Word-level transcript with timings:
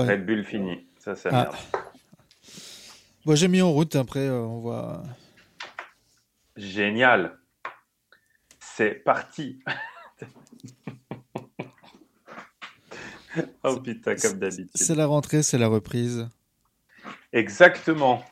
Red 0.00 0.26
Bull 0.26 0.44
fini. 0.44 0.86
Ça, 0.98 1.14
c'est 1.16 1.28
Ah. 1.32 1.44
merde. 1.44 1.56
Bon, 3.24 3.34
j'ai 3.36 3.48
mis 3.48 3.62
en 3.62 3.70
route. 3.72 3.94
Après, 3.96 4.26
euh, 4.26 4.40
on 4.40 4.58
voit. 4.60 5.02
Génial. 6.56 7.38
C'est 8.58 8.94
parti. 8.94 9.60
oh 13.64 13.80
putain, 13.80 14.14
comme 14.16 14.38
d'habitude. 14.38 14.70
C'est 14.74 14.94
la 14.94 15.06
rentrée, 15.06 15.42
c'est 15.42 15.58
la 15.58 15.68
reprise. 15.68 16.28
Exactement. 17.32 18.22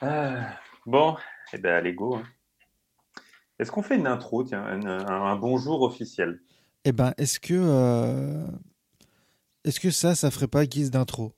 Ah, 0.00 0.56
bon, 0.86 1.16
eh 1.52 1.58
ben, 1.58 1.74
allez, 1.74 1.92
go. 1.94 2.16
hein. 2.16 2.22
Est-ce 3.58 3.70
qu'on 3.70 3.82
fait 3.82 3.96
une 3.96 4.06
intro, 4.06 4.42
tiens, 4.44 4.64
un, 4.64 4.86
un- 4.86 5.06
un 5.06 5.36
bonjour 5.36 5.82
officiel? 5.82 6.40
Eh 6.84 6.92
ben, 6.92 7.12
est-ce 7.18 7.38
que, 7.40 7.52
euh, 7.54 8.46
est-ce 9.64 9.80
que 9.80 9.90
ça, 9.90 10.14
ça 10.14 10.30
ferait 10.30 10.48
pas 10.48 10.66
guise 10.66 10.90
d'intro? 10.90 11.34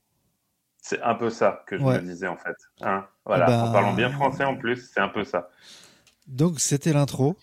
C'est 0.78 1.00
un 1.02 1.14
peu 1.14 1.30
ça 1.30 1.64
que 1.66 1.78
je 1.78 1.82
Ouais. 1.84 2.00
me 2.00 2.08
disais, 2.08 2.26
en 2.26 2.36
fait. 2.36 2.56
Hein 2.80 3.06
voilà, 3.24 3.46
ben- 3.46 3.62
en 3.64 3.72
parlant 3.72 3.94
bien 3.94 4.10
français 4.10 4.44
en 4.44 4.56
plus, 4.56 4.90
c'est 4.92 5.00
un 5.00 5.08
peu 5.08 5.24
ça. 5.24 5.48
Donc, 6.26 6.58
c'était 6.60 6.92
l'intro. 6.92 7.36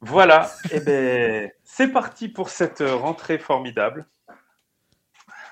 Voilà, 0.00 0.50
eh 0.72 0.80
ben, 0.80 1.50
c'est 1.64 1.88
parti 1.88 2.28
pour 2.28 2.50
cette 2.50 2.82
euh, 2.82 2.94
rentrée 2.94 3.38
formidable. 3.38 4.06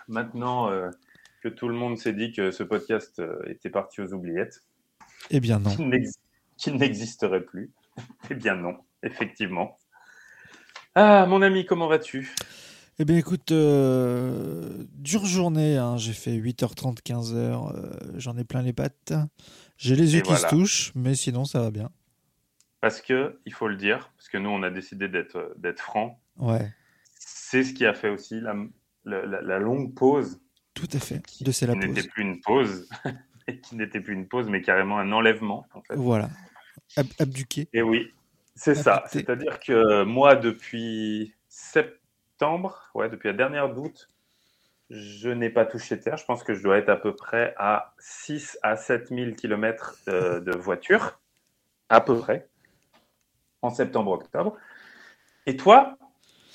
Maintenant 0.07 0.71
euh, 0.71 0.91
que 1.43 1.49
tout 1.49 1.67
le 1.69 1.75
monde 1.75 1.97
s'est 1.99 2.13
dit 2.13 2.33
que 2.33 2.51
ce 2.51 2.63
podcast 2.63 3.19
euh, 3.21 3.39
était 3.47 3.71
parti 3.71 4.03
aux 4.03 4.13
oubliettes, 4.13 4.61
Eh 5.31 5.41
bien, 5.41 5.59
non. 5.59 5.75
qu'il 6.59 6.77
n'existerait 6.77 7.43
plus. 7.43 7.73
Eh 8.31 8.35
bien 8.35 8.55
non, 8.57 8.77
effectivement. 9.03 9.79
Ah, 10.95 11.27
mon 11.27 11.43
ami, 11.43 11.65
comment 11.65 11.87
vas-tu? 11.89 12.35
Eh 12.99 13.05
bien, 13.05 13.17
écoute, 13.17 13.51
euh, 13.51 14.85
dure 14.93 15.25
journée. 15.27 15.77
hein. 15.77 15.97
J'ai 15.99 16.13
fait 16.13 16.33
8h30, 16.37 17.01
15h. 17.03 17.35
euh, 17.75 17.91
J'en 18.17 18.37
ai 18.37 18.45
plein 18.45 18.63
les 18.63 18.73
pattes. 18.73 19.13
J'ai 19.77 19.97
les 19.97 20.15
yeux 20.15 20.21
Et 20.21 20.23
qui 20.23 20.37
se 20.37 20.47
touchent, 20.47 20.93
mais 20.95 21.15
sinon, 21.17 21.45
ça 21.45 21.61
va 21.61 21.71
bien. 21.71 21.91
Parce 22.81 23.01
que, 23.01 23.39
il 23.47 23.53
faut 23.53 23.67
le 23.67 23.77
dire, 23.77 24.13
parce 24.17 24.29
que 24.29 24.39
nous, 24.39 24.51
on 24.51 24.63
a 24.63 24.71
décidé 24.71 25.09
d'être 25.09 25.37
euh, 25.37 25.75
francs, 25.77 26.17
Ouais, 26.37 26.73
c'est 27.15 27.65
ce 27.65 27.73
qui 27.73 27.87
a 27.87 27.95
fait 27.95 28.11
aussi 28.11 28.41
la, 28.41 28.55
la- 29.05 29.25
la- 29.25 29.41
la 29.41 29.59
longue 29.59 29.95
pause, 29.95 30.41
tout 30.75 30.89
à 30.93 30.99
fait. 30.99 31.23
De 31.41 31.51
c'est 31.53 31.67
la 31.67 31.75
qui 31.75 31.79
n'était 31.81 32.03
pause. 32.03 32.11
plus 32.11 32.23
une 32.23 32.41
pause, 32.41 32.89
et 33.49 33.61
qui 33.61 33.77
n'était 33.77 34.01
plus 34.01 34.15
une 34.15 34.29
pause, 34.29 34.49
mais 34.49 34.61
carrément 34.63 34.99
un 34.99 35.11
enlèvement, 35.13 35.67
en 35.75 35.83
fait. 35.83 35.95
Voilà. 35.97 36.29
Ab- 36.97 37.07
abduqué. 37.19 37.69
Et 37.73 37.83
oui, 37.83 38.13
c'est 38.55 38.75
ça. 38.75 39.05
C'est-à-dire 39.09 39.59
que 39.61 40.05
moi, 40.05 40.37
depuis 40.37 41.35
septembre, 41.49 41.99
ouais, 42.95 43.09
depuis 43.09 43.29
la 43.29 43.35
dernière 43.35 43.73
d'août, 43.73 44.09
je 44.91 45.29
n'ai 45.31 45.51
pas 45.51 45.65
touché 45.67 45.99
terre. 45.99 46.17
Je 46.17 46.25
pense 46.25 46.43
que 46.43 46.55
je 46.55 46.63
dois 46.63 46.79
être 46.79 46.89
à 46.89 46.97
peu 46.97 47.15
près 47.15 47.55
à 47.59 47.95
6 47.99 48.59
à 48.63 48.77
7 48.77 49.09
000 49.09 49.33
km 49.33 49.97
de, 50.07 50.41
de 50.41 50.57
voiture, 50.57 51.21
à 51.89 52.01
peu 52.01 52.19
près, 52.19 52.49
en 53.63 53.71
septembre-octobre. 53.71 54.57
Et 55.47 55.57
toi, 55.57 55.97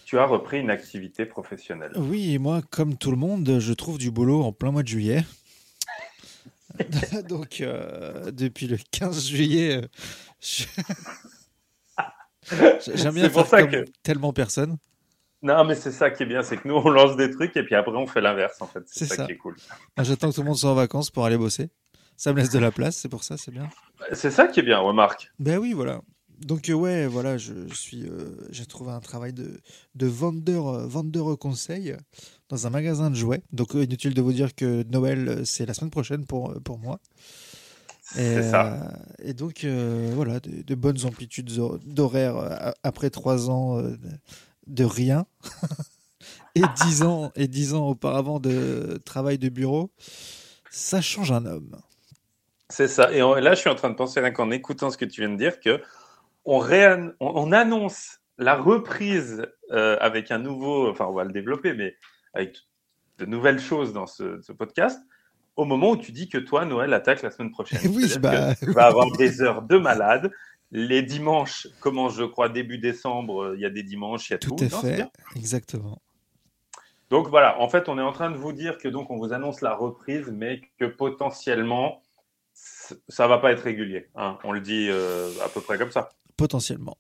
tu 0.06 0.18
as 0.20 0.26
repris 0.26 0.60
une 0.60 0.70
activité 0.70 1.26
professionnelle. 1.26 1.92
Oui, 1.96 2.34
et 2.34 2.40
moi, 2.40 2.62
comme 2.70 2.98
tout 2.98 3.12
le 3.12 3.18
monde, 3.18 3.60
je 3.60 3.74
trouve 3.74 3.98
du 3.98 4.12
boulot 4.12 4.44
en 4.44 4.52
plein 4.52 4.72
mois 4.72 4.84
de 4.84 4.88
juillet. 4.88 5.24
Donc, 7.28 7.62
euh, 7.62 8.32
depuis 8.32 8.68
le 8.68 8.78
15 8.92 9.28
juillet, 9.28 9.78
euh, 9.84 9.88
je- 10.40 10.66
j'aime 12.96 13.14
bien 13.14 13.24
C'est 13.26 13.30
pour 13.32 13.42
faire 13.42 13.48
ça 13.48 13.62
comme 13.62 13.72
que- 13.72 13.86
tellement 14.04 14.34
personne. 14.34 14.78
Non, 15.42 15.64
mais 15.64 15.76
c'est 15.76 15.92
ça 15.92 16.10
qui 16.12 16.24
est 16.24 16.26
bien, 16.26 16.44
c'est 16.44 16.58
que 16.58 16.68
nous, 16.68 16.76
on 16.84 16.90
lance 16.90 17.16
des 17.16 17.32
trucs 17.32 17.56
et 17.58 17.64
puis 17.64 17.76
après, 17.76 17.92
on 17.96 18.08
fait 18.08 18.22
l'inverse, 18.22 18.62
en 18.62 18.68
fait. 18.68 18.84
C'est 18.88 19.00
C'est 19.06 19.06
ça, 19.08 19.16
ça. 19.16 19.26
qui 19.26 19.32
est 19.34 19.38
cool. 19.38 19.56
Moi, 19.98 20.04
J'attends 20.04 20.30
que 20.30 20.36
tout 20.36 20.42
le 20.42 20.48
monde 20.48 20.58
soit 20.58 20.72
en 20.72 20.76
vacances 20.76 21.10
pour 21.12 21.26
aller 21.26 21.38
bosser. 21.38 21.70
Ça 22.18 22.34
me 22.34 22.40
laisse 22.40 22.50
de 22.50 22.60
la 22.60 22.72
place, 22.72 22.98
c'est 22.98 23.08
pour 23.08 23.24
ça, 23.24 23.38
c'est 23.38 23.52
bien. 23.52 23.70
C'est 24.12 24.32
ça 24.32 24.48
qui 24.48 24.60
est 24.60 24.64
bien, 24.64 24.78
remarque. 24.80 25.32
Ben 25.40 25.58
oui, 25.58 25.72
voilà. 25.72 26.02
Donc 26.42 26.70
euh, 26.70 26.74
ouais, 26.74 27.06
voilà, 27.08 27.38
je 27.38 27.54
suis, 27.74 28.04
euh, 28.08 28.36
j'ai 28.50 28.66
trouvé 28.66 28.92
un 28.92 29.00
travail 29.02 29.34
de, 29.34 29.60
de 29.96 30.08
vendeur, 30.08 30.68
euh, 30.70 30.88
vendeur 30.88 31.38
conseil 31.38 31.96
dans 32.50 32.66
un 32.68 32.70
magasin 32.70 33.10
de 33.10 33.16
jouets. 33.16 33.42
Donc 33.52 33.76
euh, 33.76 33.84
inutile 33.84 34.14
de 34.14 34.22
vous 34.22 34.32
dire 34.34 34.54
que 34.56 34.84
Noël, 34.92 35.46
c'est 35.46 35.66
la 35.66 35.74
semaine 35.74 35.92
prochaine 35.92 36.26
pour, 36.26 36.54
pour 36.64 36.78
moi. 36.80 37.00
Et, 38.16 38.20
C'est 38.36 38.50
ça. 38.52 38.92
et 39.22 39.34
donc 39.34 39.66
voilà, 39.66 40.40
de, 40.40 40.62
de 40.64 40.76
bonnes 40.76 41.06
amplitudes 41.06 41.52
hor- 41.60 41.80
d'horaire 41.86 42.74
après 42.84 43.10
trois 43.12 43.50
ans 43.50 43.82
de, 44.70 44.84
rien 44.84 45.26
et 46.56 46.62
dix 46.84 47.04
ans 47.04 47.32
et 47.36 47.48
dix 47.48 47.74
ans 47.74 47.88
auparavant 47.88 48.40
de 48.40 49.00
travail 49.06 49.38
de 49.38 49.50
bureau, 49.50 49.92
ça 50.70 51.02
change 51.02 51.32
un 51.32 51.46
homme. 51.46 51.76
C'est 52.70 52.88
ça. 52.88 53.12
Et 53.12 53.20
là, 53.20 53.54
je 53.54 53.60
suis 53.60 53.70
en 53.70 53.76
train 53.76 53.90
de 53.90 53.96
penser, 53.96 54.22
là, 54.22 54.32
qu'en 54.32 54.52
écoutant 54.52 54.92
ce 54.92 54.98
que 54.98 55.06
tu 55.06 55.22
viens 55.22 55.30
de 55.32 55.38
dire, 55.38 55.60
que 55.60 55.82
on, 56.46 56.60
réan- 56.60 57.14
on, 57.20 57.32
on 57.36 57.52
annonce 57.52 58.20
la 58.38 58.56
reprise 58.56 59.46
euh, 59.72 59.98
avec 60.00 60.32
un 60.32 60.40
nouveau, 60.40 60.90
enfin, 60.90 61.06
on 61.06 61.14
va 61.14 61.24
le 61.26 61.32
développer, 61.32 61.74
mais 61.74 61.96
avec 62.34 62.58
de 63.18 63.26
nouvelles 63.26 63.60
choses 63.60 63.92
dans 63.94 64.08
ce, 64.08 64.42
ce 64.42 64.52
podcast, 64.54 65.00
au 65.56 65.66
moment 65.66 65.92
où 65.92 65.98
tu 65.98 66.14
dis 66.14 66.30
que 66.30 66.38
toi, 66.38 66.64
Noël 66.64 66.94
attaque 66.94 67.22
la 67.22 67.32
semaine 67.32 67.52
prochaine. 67.52 67.80
Oui, 67.94 68.12
bah, 68.20 68.56
tu 68.56 68.72
vas 68.72 68.86
avoir 68.86 69.12
des 69.12 69.42
heures 69.42 69.62
de 69.62 69.78
malade. 69.78 70.32
Les 70.72 71.02
dimanches 71.02 71.68
commencent, 71.80 72.16
je 72.16 72.24
crois, 72.24 72.48
début 72.50 72.78
décembre, 72.78 73.44
euh, 73.44 73.56
il 73.56 73.62
y 73.62 73.66
a 73.66 73.70
des 73.72 73.84
dimanches, 73.84 74.30
il 74.30 74.34
y 74.34 74.36
a 74.36 74.38
tout. 74.38 74.52
tout 74.56 74.64
est 74.64 74.72
Non, 74.72 74.82
fait, 74.82 75.08
exactement. 75.36 76.02
Donc 77.10 77.28
voilà, 77.28 77.60
en 77.60 77.68
fait, 77.70 77.90
on 77.90 77.98
est 77.98 78.04
en 78.04 78.12
train 78.12 78.30
de 78.30 78.38
vous 78.38 78.54
dire 78.54 78.78
que 78.78 78.88
donc 78.88 79.10
on 79.10 79.18
vous 79.18 79.34
annonce 79.34 79.62
la 79.62 79.74
reprise, 79.74 80.30
mais 80.32 80.62
que 80.80 80.86
potentiellement, 80.86 82.04
ça 82.54 83.28
va 83.28 83.40
pas 83.40 83.52
être 83.52 83.62
régulier. 83.64 84.10
hein. 84.16 84.38
On 84.44 84.52
le 84.52 84.62
dit 84.62 84.88
euh, 84.90 85.32
à 85.44 85.50
peu 85.50 85.60
près 85.62 85.78
comme 85.80 85.92
ça. 85.92 86.10
Potentiellement. 86.38 86.98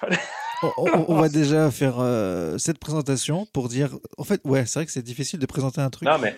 Fallait- 0.00 0.18
On, 0.62 0.72
on- 0.78 1.04
on 1.12 1.20
va 1.20 1.28
déjà 1.28 1.70
faire 1.70 2.00
euh, 2.00 2.58
cette 2.58 2.80
présentation 2.80 3.46
pour 3.52 3.68
dire. 3.68 3.96
En 4.16 4.24
fait, 4.24 4.40
ouais, 4.44 4.66
c'est 4.66 4.80
vrai 4.80 4.86
que 4.86 4.90
c'est 4.90 5.02
difficile 5.02 5.38
de 5.38 5.46
présenter 5.46 5.80
un 5.80 5.88
truc. 5.88 6.08
Non, 6.08 6.18
mais 6.18 6.36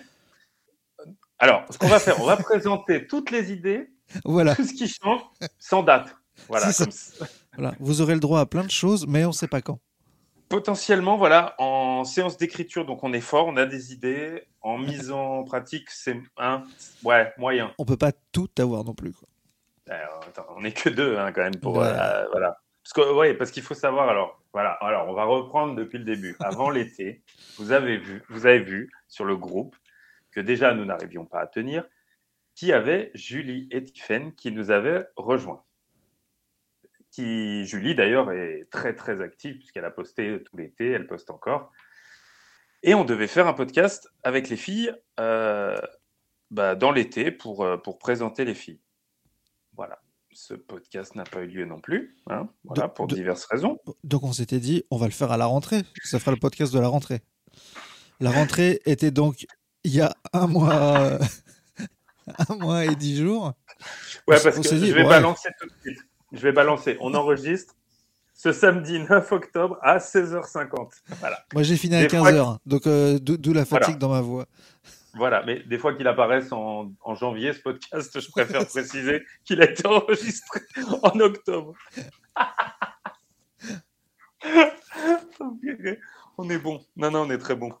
alors, 1.39 1.63
ce 1.71 1.79
qu'on 1.79 1.87
va 1.87 1.97
faire, 1.99 2.21
on 2.21 2.25
va 2.25 2.37
présenter 2.37 3.07
toutes 3.07 3.31
les 3.31 3.51
idées, 3.51 3.89
Voilà, 4.23 4.55
tout 4.55 4.63
ce 4.63 4.73
qui 4.75 4.87
change, 4.87 5.21
sans 5.57 5.81
date. 5.81 6.15
Voilà. 6.47 6.71
Comme. 6.73 7.71
Vous 7.79 8.01
aurez 8.01 8.13
le 8.13 8.19
droit 8.19 8.39
à 8.39 8.45
plein 8.45 8.63
de 8.63 8.71
choses, 8.71 9.05
mais 9.07 9.25
on 9.25 9.29
ne 9.29 9.33
sait 9.33 9.47
pas 9.47 9.61
quand. 9.61 9.79
Potentiellement, 10.49 11.17
voilà, 11.17 11.55
en 11.59 12.03
séance 12.03 12.37
d'écriture, 12.37 12.85
donc 12.85 13.03
on 13.03 13.13
est 13.13 13.21
fort, 13.21 13.47
on 13.47 13.55
a 13.55 13.65
des 13.65 13.93
idées. 13.93 14.43
En 14.61 14.77
mise 14.77 15.09
en 15.11 15.43
pratique, 15.43 15.89
c'est 15.89 16.21
un, 16.37 16.63
ouais, 17.03 17.31
moyen. 17.37 17.73
On 17.77 17.85
peut 17.85 17.97
pas 17.97 18.11
tout 18.31 18.49
avoir 18.59 18.83
non 18.83 18.93
plus. 18.93 19.13
quoi. 19.13 19.27
Alors, 19.89 20.21
attends, 20.27 20.45
on 20.55 20.61
n'est 20.61 20.71
que 20.71 20.89
deux 20.89 21.17
hein, 21.17 21.31
quand 21.31 21.41
même 21.41 21.55
pour 21.55 21.81
euh, 21.81 22.25
voilà. 22.31 22.57
Parce 22.83 22.93
que 22.93 23.13
ouais, 23.13 23.33
parce 23.33 23.51
qu'il 23.51 23.63
faut 23.63 23.73
savoir 23.73 24.09
alors 24.09 24.41
voilà 24.53 24.71
alors 24.81 25.07
on 25.07 25.13
va 25.13 25.25
reprendre 25.25 25.75
depuis 25.75 25.99
le 25.99 26.05
début. 26.05 26.35
Avant 26.39 26.69
l'été, 26.71 27.21
vous 27.57 27.71
avez 27.71 27.97
vu 27.97 28.23
vous 28.29 28.45
avez 28.45 28.59
vu 28.59 28.91
sur 29.07 29.25
le 29.25 29.35
groupe 29.35 29.75
que 30.31 30.39
déjà 30.39 30.73
nous 30.73 30.85
n'arrivions 30.85 31.25
pas 31.25 31.41
à 31.41 31.47
tenir, 31.47 31.83
qui 32.55 32.71
avait 32.71 33.11
Julie 33.13 33.67
et 33.71 33.83
Tiffen 33.83 34.33
qui 34.33 34.51
nous 34.51 34.71
avaient 34.71 35.05
rejoints. 35.15 35.63
Qui 37.11 37.65
Julie 37.65 37.93
d'ailleurs 37.93 38.31
est 38.31 38.67
très 38.71 38.95
très 38.95 39.21
active 39.21 39.57
puisqu'elle 39.57 39.85
a 39.85 39.91
posté 39.91 40.41
tout 40.43 40.55
l'été, 40.57 40.91
elle 40.91 41.07
poste 41.07 41.29
encore. 41.29 41.71
Et 42.83 42.93
on 42.95 43.03
devait 43.03 43.27
faire 43.27 43.47
un 43.47 43.53
podcast 43.53 44.09
avec 44.23 44.49
les 44.49 44.55
filles 44.57 44.93
euh, 45.19 45.77
bah, 46.49 46.75
dans 46.75 46.91
l'été 46.91 47.29
pour, 47.31 47.63
euh, 47.65 47.77
pour 47.77 47.99
présenter 47.99 48.45
les 48.45 48.55
filles. 48.55 48.79
Voilà. 49.75 49.99
Ce 50.33 50.53
podcast 50.53 51.15
n'a 51.15 51.25
pas 51.25 51.41
eu 51.41 51.47
lieu 51.47 51.65
non 51.65 51.81
plus, 51.81 52.15
hein, 52.29 52.47
voilà, 52.63 52.87
pour 52.87 53.05
de- 53.07 53.15
diverses 53.15 53.43
raisons. 53.45 53.77
Donc 54.05 54.23
on 54.23 54.31
s'était 54.31 54.59
dit, 54.61 54.85
on 54.89 54.95
va 54.95 55.05
le 55.07 55.11
faire 55.11 55.31
à 55.33 55.37
la 55.37 55.45
rentrée. 55.45 55.81
Ça 56.05 56.19
fera 56.19 56.31
le 56.31 56.37
podcast 56.39 56.73
de 56.73 56.79
la 56.79 56.87
rentrée. 56.87 57.19
La 58.21 58.31
rentrée 58.31 58.79
était 58.85 59.11
donc 59.11 59.45
il 59.83 59.93
y 59.93 59.99
a 59.99 60.15
un 60.31 60.47
mois, 60.47 61.17
un 62.49 62.55
mois 62.55 62.85
et 62.85 62.95
dix 62.95 63.17
jours. 63.17 63.51
Ouais, 64.27 64.37
On 64.39 64.43
parce 64.43 64.55
que 64.55 64.75
dit, 64.75 64.87
je 64.87 64.93
vais 64.93 65.01
ouais. 65.03 65.09
balancer 65.09 65.49
tout 65.59 65.67
de 65.67 65.73
suite. 65.81 65.99
Je 66.31 66.39
vais 66.39 66.51
balancer. 66.51 66.97
On 66.99 67.13
enregistre 67.13 67.75
ce 68.33 68.51
samedi 68.51 68.99
9 68.99 69.31
octobre 69.31 69.77
à 69.81 69.97
16h50. 69.97 70.91
Voilà. 71.19 71.39
Moi 71.53 71.63
j'ai 71.63 71.77
fini 71.77 71.95
à 71.95 72.01
Des 72.01 72.09
fois 72.09 72.31
15h, 72.31 72.57
donc 72.65 72.87
euh, 72.87 73.19
d'où 73.19 73.53
la 73.53 73.63
Voilà. 73.63 73.85
fatigue 73.85 73.99
dans 73.99 74.09
ma 74.09 74.21
voix. 74.21 74.45
Voilà, 75.13 75.43
mais 75.45 75.59
des 75.63 75.77
fois 75.77 75.93
qu'il 75.93 76.07
apparaisse 76.07 76.51
en, 76.53 76.91
en 77.01 77.15
janvier, 77.15 77.51
ce 77.53 77.59
podcast, 77.59 78.17
je 78.19 78.31
préfère 78.31 78.65
préciser 78.67 79.23
qu'il 79.43 79.61
a 79.61 79.69
été 79.69 79.85
enregistré 79.85 80.61
en 81.03 81.19
octobre. 81.19 81.73
on 86.37 86.49
est 86.49 86.57
bon. 86.57 86.83
Non, 86.95 87.11
non, 87.11 87.21
on 87.23 87.29
est 87.29 87.37
très 87.37 87.55
bon. 87.55 87.71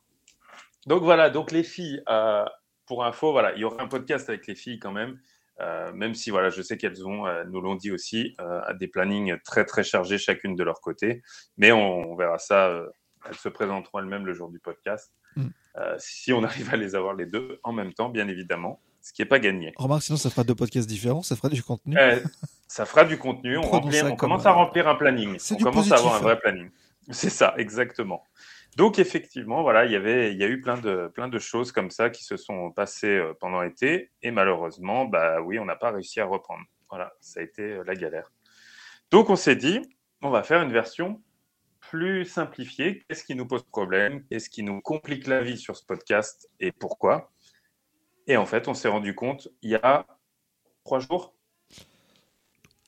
Donc 0.87 1.03
voilà, 1.03 1.29
donc 1.29 1.51
les 1.51 1.63
filles, 1.63 2.01
euh, 2.09 2.45
pour 2.85 3.05
info, 3.05 3.31
voilà, 3.31 3.53
il 3.55 3.61
y 3.61 3.63
aura 3.63 3.81
un 3.81 3.87
podcast 3.87 4.27
avec 4.29 4.47
les 4.47 4.55
filles 4.55 4.79
quand 4.79 4.91
même, 4.91 5.19
euh, 5.61 5.91
même 5.93 6.15
si 6.15 6.29
voilà, 6.31 6.49
je 6.49 6.61
sais 6.61 6.77
qu'elles 6.77 7.05
ont, 7.05 7.27
euh, 7.27 7.43
nous 7.45 7.61
l'ont 7.61 7.75
dit 7.75 7.91
aussi, 7.91 8.35
euh, 8.39 8.73
des 8.73 8.87
plannings 8.87 9.37
très 9.45 9.65
très 9.65 9.83
chargés 9.83 10.17
chacune 10.17 10.55
de 10.55 10.63
leur 10.63 10.81
côté, 10.81 11.21
mais 11.57 11.71
on, 11.71 12.11
on 12.11 12.15
verra 12.15 12.37
ça. 12.37 12.67
euh, 12.69 12.87
elles 13.29 13.35
se 13.35 13.49
présenteront 13.49 13.99
elles-mêmes 13.99 14.25
le 14.25 14.33
jour 14.33 14.49
du 14.49 14.59
podcast. 14.59 15.13
Mm. 15.35 15.47
Si 15.99 16.33
on 16.33 16.43
arrive 16.43 16.73
à 16.73 16.77
les 16.77 16.95
avoir 16.95 17.13
les 17.13 17.27
deux 17.27 17.59
en 17.63 17.71
même 17.71 17.93
temps, 17.93 18.09
bien 18.09 18.27
évidemment, 18.27 18.81
ce 19.01 19.13
qui 19.13 19.21
n'est 19.21 19.27
pas 19.27 19.39
gagné. 19.39 19.73
Remarque, 19.77 20.03
sinon 20.03 20.17
ça 20.17 20.31
fera 20.31 20.43
deux 20.43 20.55
podcasts 20.55 20.89
différents, 20.89 21.21
ça 21.21 21.35
fera 21.35 21.49
du 21.49 21.61
contenu. 21.61 21.95
Ça 22.67 22.85
fera 22.85 23.03
du 23.05 23.17
contenu, 23.17 23.57
on, 23.57 23.61
remplit- 23.61 24.15
commence 24.15 24.45
à 24.45 24.51
remplir 24.51 24.87
un 24.87 24.95
planning, 24.95 25.37
on 25.51 25.55
commence 25.57 25.91
à 25.91 25.97
avoir 25.97 26.15
un 26.15 26.17
hein. 26.17 26.21
vrai 26.21 26.39
planning. 26.39 26.69
C'est 27.09 27.29
ça, 27.29 27.53
exactement. 27.57 28.23
Donc 28.77 28.99
effectivement, 28.99 29.63
voilà, 29.63 29.85
il 29.85 29.91
y 29.91 29.95
avait, 29.95 30.31
il 30.31 30.39
y 30.39 30.43
a 30.43 30.47
eu 30.47 30.61
plein 30.61 30.77
de, 30.77 31.11
plein 31.13 31.27
de 31.27 31.39
choses 31.39 31.71
comme 31.71 31.91
ça 31.91 32.09
qui 32.09 32.23
se 32.23 32.37
sont 32.37 32.71
passées 32.71 33.17
euh, 33.17 33.33
pendant 33.39 33.61
l'été, 33.61 34.11
et 34.21 34.31
malheureusement, 34.31 35.05
bah 35.05 35.41
oui, 35.41 35.59
on 35.59 35.65
n'a 35.65 35.75
pas 35.75 35.91
réussi 35.91 36.21
à 36.21 36.25
reprendre. 36.25 36.63
Voilà, 36.89 37.13
ça 37.19 37.41
a 37.41 37.43
été 37.43 37.61
euh, 37.63 37.83
la 37.85 37.95
galère. 37.95 38.31
Donc 39.11 39.29
on 39.29 39.35
s'est 39.35 39.57
dit, 39.57 39.81
on 40.21 40.29
va 40.29 40.43
faire 40.43 40.61
une 40.61 40.71
version 40.71 41.21
plus 41.79 42.25
simplifiée. 42.25 43.03
Qu'est-ce 43.07 43.25
qui 43.25 43.35
nous 43.35 43.45
pose 43.45 43.63
problème? 43.63 44.23
Qu'est-ce 44.25 44.49
qui 44.49 44.63
nous 44.63 44.79
complique 44.79 45.27
la 45.27 45.41
vie 45.41 45.57
sur 45.57 45.75
ce 45.75 45.85
podcast? 45.85 46.49
Et 46.61 46.71
pourquoi? 46.71 47.31
Et 48.27 48.37
en 48.37 48.45
fait, 48.45 48.69
on 48.69 48.73
s'est 48.73 48.87
rendu 48.87 49.15
compte 49.15 49.49
il 49.61 49.71
y 49.71 49.75
a 49.75 50.05
trois 50.85 50.99
jours 50.99 51.35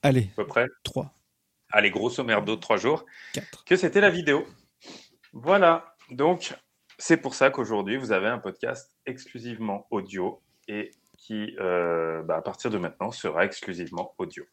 Allez, 0.02 0.28
à 0.32 0.36
peu 0.36 0.46
près, 0.46 0.66
3, 0.82 1.14
allez, 1.70 1.90
grosso 1.90 2.22
merdo, 2.22 2.56
trois 2.56 2.76
jours, 2.76 3.06
4. 3.32 3.64
que 3.64 3.74
c'était 3.74 4.02
la 4.02 4.10
vidéo. 4.10 4.46
Voilà, 5.36 5.96
donc 6.10 6.54
c'est 6.96 7.16
pour 7.16 7.34
ça 7.34 7.50
qu'aujourd'hui, 7.50 7.96
vous 7.96 8.12
avez 8.12 8.28
un 8.28 8.38
podcast 8.38 8.94
exclusivement 9.04 9.86
audio 9.90 10.40
et 10.68 10.92
qui, 11.18 11.56
euh, 11.58 12.22
bah, 12.22 12.36
à 12.36 12.40
partir 12.42 12.70
de 12.70 12.78
maintenant, 12.78 13.10
sera 13.10 13.44
exclusivement 13.44 14.14
audio. 14.18 14.44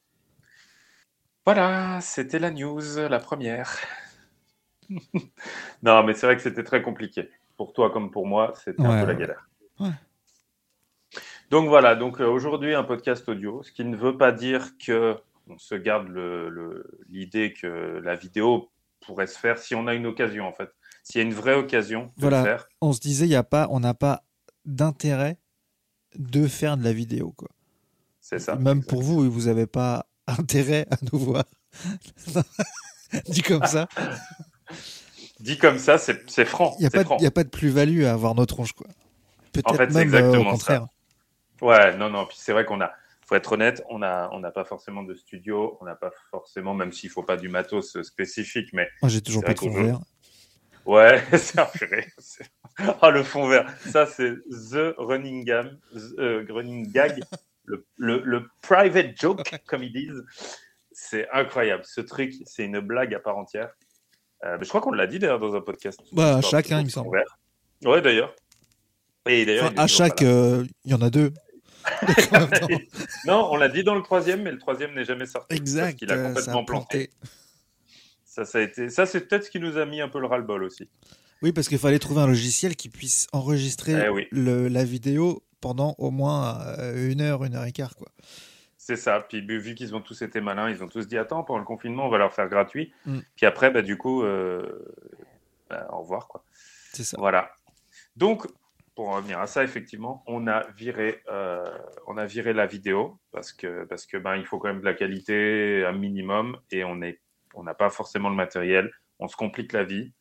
Voilà, 1.45 1.99
c'était 2.01 2.39
la 2.39 2.49
news, 2.49 2.81
la 2.97 3.19
première. 3.19 3.77
non, 5.83 6.03
mais 6.03 6.13
c'est 6.15 6.25
vrai 6.25 6.35
que 6.35 6.41
c'était 6.41 6.63
très 6.63 6.81
compliqué. 6.81 7.29
Pour 7.57 7.73
toi 7.73 7.91
comme 7.91 8.09
pour 8.09 8.25
moi, 8.25 8.53
c'était 8.55 8.81
un 8.83 9.01
peu 9.01 9.07
la 9.07 9.15
galère. 9.15 9.49
Ouais. 9.79 9.89
Donc 11.51 11.67
voilà, 11.67 11.95
donc 11.95 12.21
euh, 12.21 12.25
aujourd'hui 12.27 12.73
un 12.73 12.83
podcast 12.83 13.27
audio, 13.29 13.61
ce 13.61 13.71
qui 13.71 13.85
ne 13.85 13.95
veut 13.95 14.17
pas 14.17 14.31
dire 14.31 14.77
que 14.83 15.15
on 15.47 15.57
se 15.57 15.75
garde 15.75 16.07
le- 16.07 16.49
le- 16.49 16.99
l'idée 17.09 17.53
que 17.53 17.67
la 18.03 18.15
vidéo 18.15 18.71
pourrait 19.05 19.27
se 19.27 19.37
faire 19.37 19.57
si 19.57 19.75
on 19.75 19.87
a 19.87 19.93
une 19.93 20.05
occasion 20.05 20.47
en 20.47 20.53
fait. 20.53 20.69
S'il 21.03 21.19
y 21.19 21.23
a 21.23 21.27
une 21.27 21.33
vraie 21.33 21.55
occasion 21.55 22.05
de 22.17 22.21
Voilà. 22.21 22.39
le 22.39 22.43
faire, 22.45 22.67
On 22.81 22.93
se 22.93 22.99
disait, 22.99 23.27
y 23.27 23.35
a 23.35 23.43
pas, 23.43 23.67
on 23.71 23.79
n'a 23.79 23.93
pas 23.93 24.23
d'intérêt 24.65 25.37
de 26.15 26.47
faire 26.47 26.77
de 26.77 26.83
la 26.83 26.93
vidéo. 26.93 27.33
Quoi. 27.35 27.49
c'est 28.19 28.39
ça. 28.39 28.55
Même 28.55 28.83
pour 28.83 29.01
vous, 29.01 29.29
vous 29.31 29.45
n'avez 29.47 29.65
pas 29.67 30.05
intérêt 30.27 30.85
à 30.91 30.97
nous 31.11 31.19
voir. 31.19 31.43
Dit 33.29 33.41
comme 33.41 33.65
ça, 33.65 33.87
Dit 35.39 35.57
comme 35.57 35.79
ça, 35.79 35.97
c'est 35.97 36.45
franc. 36.45 36.75
il 36.77 36.81
n'y 36.81 36.85
a, 36.87 36.89
pas 36.91 37.03
de- 37.03 37.23
y 37.23 37.25
a 37.25 37.31
pas 37.31 37.43
de 37.43 37.49
plus-value 37.49 38.03
à 38.03 38.13
avoir 38.13 38.35
nos 38.35 38.45
tronches. 38.45 38.73
Quoi. 38.73 38.87
Peut-être 39.51 39.75
fait, 39.75 39.87
c'est 39.89 39.93
même 40.05 40.13
euh, 40.13 40.17
exactement 40.19 40.41
au 40.41 40.43
ça. 40.45 40.51
contraire. 40.51 40.85
Ouais, 41.61 41.97
non, 41.97 42.09
non. 42.09 42.25
Puis 42.27 42.37
c'est 42.39 42.53
vrai 42.53 42.63
qu'on 42.65 42.79
a, 42.81 42.91
faut 43.31 43.37
être 43.37 43.51
honnête, 43.53 43.81
on 43.89 43.97
n'a 43.99 44.51
pas 44.53 44.65
forcément 44.65 45.03
de 45.03 45.15
studio, 45.15 45.77
on 45.79 45.85
n'a 45.85 45.95
pas 45.95 46.11
forcément, 46.31 46.73
même 46.73 46.91
s'il 46.91 47.09
faut 47.09 47.23
pas 47.23 47.37
du 47.37 47.47
matos 47.47 48.01
spécifique, 48.01 48.71
mais 48.73 48.89
Moi, 49.01 49.07
j'ai 49.07 49.21
toujours 49.21 49.41
pas 49.41 49.53
de 49.53 49.59
fond 49.59 49.71
vert. 49.71 49.99
Ouais, 50.85 51.23
c'est 51.37 51.57
un 51.59 51.67
Oh, 53.01 53.09
le 53.09 53.23
fond 53.23 53.47
vert. 53.47 53.73
Ça, 53.87 54.05
c'est 54.05 54.35
The 54.49 54.95
Running, 54.97 55.45
Gam, 55.45 55.77
the, 55.93 56.19
euh, 56.19 56.45
running 56.49 56.91
Gag, 56.91 57.21
le, 57.65 57.85
le, 57.95 58.21
le 58.25 58.49
private 58.61 59.15
joke, 59.17 59.49
comme 59.65 59.83
ils 59.83 59.93
disent. 59.93 60.23
C'est 60.91 61.29
incroyable. 61.31 61.83
Ce 61.85 62.01
truc, 62.01 62.33
c'est 62.45 62.65
une 62.65 62.81
blague 62.81 63.13
à 63.13 63.19
part 63.19 63.37
entière. 63.37 63.69
Euh, 64.43 64.57
mais 64.59 64.65
je 64.65 64.69
crois 64.69 64.81
qu'on 64.81 64.91
l'a 64.91 65.07
dit 65.07 65.19
d'ailleurs 65.19 65.39
dans 65.39 65.55
un 65.55 65.61
podcast. 65.61 66.01
Bah, 66.11 66.35
L'histoire 66.35 66.63
chacun, 66.63 66.77
du 66.79 66.81
il 66.81 66.85
me 66.85 66.89
semble. 66.89 67.15
vert. 67.15 67.37
Ouais, 67.85 68.01
d'ailleurs. 68.01 68.35
Et 69.25 69.45
d'ailleurs, 69.45 69.65
Enfin, 69.65 69.73
il 69.73 69.79
est 69.79 69.83
à 69.83 69.87
chaque, 69.87 70.21
euh, 70.21 70.65
il 70.83 70.91
y 70.91 70.93
en 70.95 71.01
a 71.01 71.09
deux. 71.09 71.31
Non, 73.25 73.49
on 73.51 73.57
l'a 73.57 73.69
dit 73.69 73.83
dans 73.83 73.95
le 73.95 74.01
troisième, 74.03 74.43
mais 74.43 74.51
le 74.51 74.57
troisième 74.59 74.93
n'est 74.93 75.05
jamais 75.05 75.25
sorti. 75.25 75.47
Parce 75.49 75.59
exact. 75.61 75.97
qu'il 75.99 76.11
a 76.11 76.15
euh, 76.15 76.23
ça 76.23 76.27
complètement 76.29 76.61
a 76.61 76.65
planté. 76.65 77.07
planté. 77.07 77.09
Ça, 78.25 78.45
ça 78.45 78.59
a 78.59 78.61
été. 78.61 78.89
Ça, 78.89 79.05
c'est 79.05 79.21
peut-être 79.27 79.45
ce 79.45 79.51
qui 79.51 79.59
nous 79.59 79.77
a 79.77 79.85
mis 79.85 80.01
un 80.01 80.07
peu 80.09 80.19
le 80.19 80.27
ras-le-bol 80.27 80.63
aussi. 80.63 80.89
Oui, 81.41 81.51
parce 81.51 81.67
qu'il 81.67 81.79
fallait 81.79 81.99
trouver 81.99 82.21
un 82.21 82.27
logiciel 82.27 82.75
qui 82.75 82.89
puisse 82.89 83.27
enregistrer 83.33 83.93
Eh 84.05 84.09
oui. 84.09 84.27
le- 84.31 84.67
la 84.67 84.83
vidéo 84.83 85.43
pendant 85.59 85.95
au 85.97 86.11
moins 86.11 86.61
euh, 86.79 87.09
une 87.11 87.21
heure, 87.21 87.43
une 87.43 87.55
heure 87.55 87.65
et 87.65 87.71
quart. 87.71 87.95
Quoi. 87.95 88.09
C'est 88.77 88.95
ça. 88.95 89.19
Puis 89.27 89.41
vu 89.45 89.59
vu 89.59 89.75
qu'ils 89.75 89.93
ont 89.95 90.01
tous 90.01 90.21
été 90.21 90.39
malins, 90.41 90.69
ils 90.69 90.83
ont 90.83 90.87
tous 90.87 91.07
dit 91.07 91.17
attends 91.17 91.43
pendant 91.43 91.59
le 91.59 91.65
confinement 91.65 92.05
on 92.07 92.09
va 92.09 92.17
leur 92.17 92.33
faire 92.33 92.47
gratuit. 92.47 92.91
Mm. 93.05 93.19
Puis 93.35 93.45
après 93.45 93.69
bah 93.71 93.81
du 93.83 93.95
coup 93.97 94.23
euh, 94.23 94.63
bah, 95.69 95.87
au 95.91 95.99
revoir 96.01 96.27
quoi. 96.27 96.43
C'est 96.93 97.03
ça. 97.03 97.17
Voilà. 97.19 97.51
Donc 98.15 98.47
pour 98.95 99.09
en 99.09 99.15
revenir 99.15 99.39
à 99.39 99.47
ça 99.47 99.63
effectivement 99.63 100.23
on 100.27 100.47
a 100.47 100.67
viré 100.71 101.21
euh, 101.29 101.65
on 102.07 102.17
a 102.17 102.25
viré 102.25 102.53
la 102.53 102.65
vidéo 102.65 103.19
parce 103.31 103.53
que 103.53 103.85
parce 103.85 104.05
que 104.05 104.17
ben 104.17 104.35
il 104.35 104.45
faut 104.45 104.59
quand 104.59 104.67
même 104.67 104.81
de 104.81 104.85
la 104.85 104.93
qualité 104.93 105.85
un 105.85 105.93
minimum 105.93 106.57
et 106.71 106.83
on 106.83 107.01
est 107.01 107.21
on 107.53 107.63
n'a 107.63 107.73
pas 107.73 107.89
forcément 107.89 108.29
le 108.29 108.35
matériel. 108.35 108.91
On 109.19 109.27
se 109.27 109.35
complique 109.35 109.73
la 109.73 109.83
vie. 109.83 110.13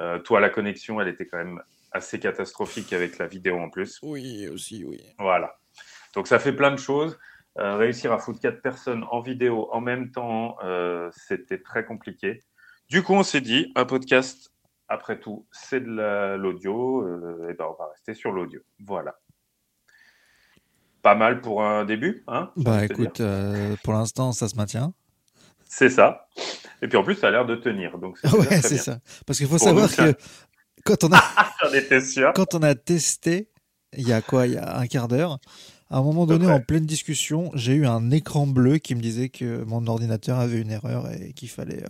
Euh, 0.00 0.18
toi 0.18 0.40
la 0.40 0.50
connexion 0.50 1.00
elle 1.00 1.08
était 1.08 1.26
quand 1.26 1.38
même 1.38 1.60
assez 1.92 2.20
catastrophique 2.20 2.92
avec 2.92 3.18
la 3.18 3.26
vidéo 3.26 3.58
en 3.58 3.68
plus. 3.68 3.98
Oui, 4.02 4.48
aussi, 4.48 4.84
oui. 4.84 5.00
Voilà. 5.18 5.58
Donc 6.14 6.28
ça 6.28 6.38
fait 6.38 6.52
plein 6.52 6.70
de 6.70 6.78
choses. 6.78 7.18
Euh, 7.58 7.76
réussir 7.76 8.12
à 8.12 8.18
foutre 8.18 8.40
quatre 8.40 8.62
personnes 8.62 9.04
en 9.10 9.20
vidéo 9.20 9.68
en 9.72 9.80
même 9.80 10.12
temps, 10.12 10.56
c'était 11.12 11.58
très 11.58 11.84
compliqué. 11.84 12.40
Du 12.90 13.04
coup, 13.04 13.14
on 13.14 13.22
s'est 13.22 13.40
dit, 13.40 13.70
un 13.76 13.84
podcast, 13.84 14.49
après 14.90 15.18
tout, 15.18 15.46
c'est 15.52 15.80
de 15.80 15.88
la- 15.90 16.36
l'audio, 16.36 17.02
euh, 17.06 17.48
et 17.50 17.54
ben 17.54 17.64
on 17.70 17.82
va 17.82 17.88
rester 17.90 18.12
sur 18.12 18.32
l'audio. 18.32 18.60
Voilà. 18.84 19.14
Pas 21.02 21.14
mal 21.14 21.40
pour 21.40 21.62
un 21.64 21.86
début, 21.86 22.24
hein 22.28 22.50
Bah 22.56 22.84
écoute, 22.84 23.20
euh, 23.20 23.74
pour 23.82 23.94
l'instant, 23.94 24.32
ça 24.32 24.48
se 24.48 24.56
maintient. 24.56 24.92
C'est 25.64 25.88
ça. 25.88 26.28
Et 26.82 26.88
puis 26.88 26.98
en 26.98 27.04
plus, 27.04 27.14
ça 27.14 27.28
a 27.28 27.30
l'air 27.30 27.46
de 27.46 27.56
tenir. 27.56 27.96
Donc 27.98 28.18
Ouais, 28.38 28.60
c'est 28.60 28.76
ça. 28.76 28.98
Parce 29.26 29.38
qu'il 29.38 29.46
faut 29.48 29.56
Pour 29.56 29.64
savoir 29.66 29.88
nous, 29.88 30.12
que 30.12 30.18
quand 30.84 31.04
on 31.04 31.12
a, 31.12 31.22
quand 32.34 32.54
on 32.54 32.62
a 32.62 32.74
testé, 32.74 33.48
il 33.96 34.06
y 34.06 34.12
a 34.12 34.20
quoi 34.20 34.46
Il 34.46 34.54
y 34.54 34.58
a 34.58 34.76
un 34.78 34.86
quart 34.86 35.08
d'heure. 35.08 35.38
À 35.88 35.98
un 35.98 36.02
moment 36.02 36.26
donné, 36.26 36.46
en 36.46 36.60
pleine 36.60 36.86
discussion, 36.86 37.50
j'ai 37.54 37.74
eu 37.74 37.86
un 37.86 38.10
écran 38.10 38.46
bleu 38.46 38.78
qui 38.78 38.94
me 38.94 39.00
disait 39.00 39.28
que 39.28 39.64
mon 39.64 39.86
ordinateur 39.88 40.38
avait 40.38 40.60
une 40.60 40.70
erreur 40.70 41.10
et 41.10 41.32
qu'il 41.32 41.48
fallait 41.48 41.82
euh, 41.82 41.88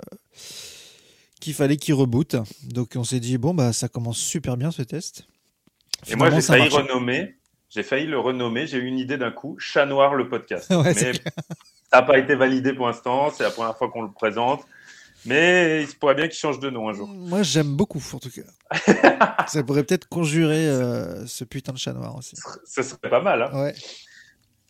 qu'il 1.41 1.55
fallait 1.55 1.77
qu'il 1.77 1.95
reboot. 1.95 2.37
Donc 2.65 2.93
on 2.97 3.05
s'est 3.05 3.21
dit 3.21 3.39
bon 3.39 3.55
bah 3.55 3.73
ça 3.73 3.89
commence 3.89 4.19
super 4.19 4.57
bien 4.57 4.71
ce 4.71 4.83
test. 4.83 5.25
Et 6.09 6.17
moi, 6.17 6.31
j'ai 6.31 6.41
failli 6.41 6.69
renommer. 6.69 7.37
J'ai 7.69 7.83
failli 7.83 8.07
le 8.07 8.19
renommer. 8.19 8.67
J'ai 8.67 8.79
eu 8.79 8.87
une 8.87 8.99
idée 8.99 9.17
d'un 9.19 9.31
coup. 9.31 9.57
Chat 9.59 9.87
noir 9.87 10.15
le 10.15 10.29
podcast. 10.29 10.71
Ouais, 10.75 10.95
Mais 10.95 11.13
ça 11.15 12.01
n'a 12.01 12.03
pas 12.03 12.19
été 12.19 12.35
validé 12.35 12.73
pour 12.73 12.87
l'instant. 12.87 13.31
C'est 13.31 13.43
la 13.43 13.51
première 13.51 13.77
fois 13.77 13.91
qu'on 13.91 14.03
le 14.03 14.11
présente. 14.13 14.63
Mais 15.27 15.83
il 15.83 15.89
se 15.89 15.95
pourrait 15.97 16.15
bien 16.15 16.29
qu'il 16.29 16.39
change 16.39 16.61
de 16.61 16.71
nom 16.71 16.89
un 16.89 16.95
jour. 16.95 17.07
Moi 17.07 17.43
j'aime 17.43 17.77
beaucoup 17.77 18.03
en 18.15 18.19
tout 18.19 18.31
cas. 18.31 19.45
ça 19.47 19.63
pourrait 19.63 19.85
peut-être 19.85 20.09
conjurer 20.09 20.67
euh, 20.67 21.27
ce 21.27 21.45
putain 21.45 21.73
de 21.73 21.79
chat 21.79 21.93
noir 21.93 22.17
aussi. 22.17 22.37
Ce 22.65 22.83
serait 22.83 23.11
pas 23.11 23.21
mal. 23.21 23.43
hein. 23.43 23.51
Ouais. 23.65 23.75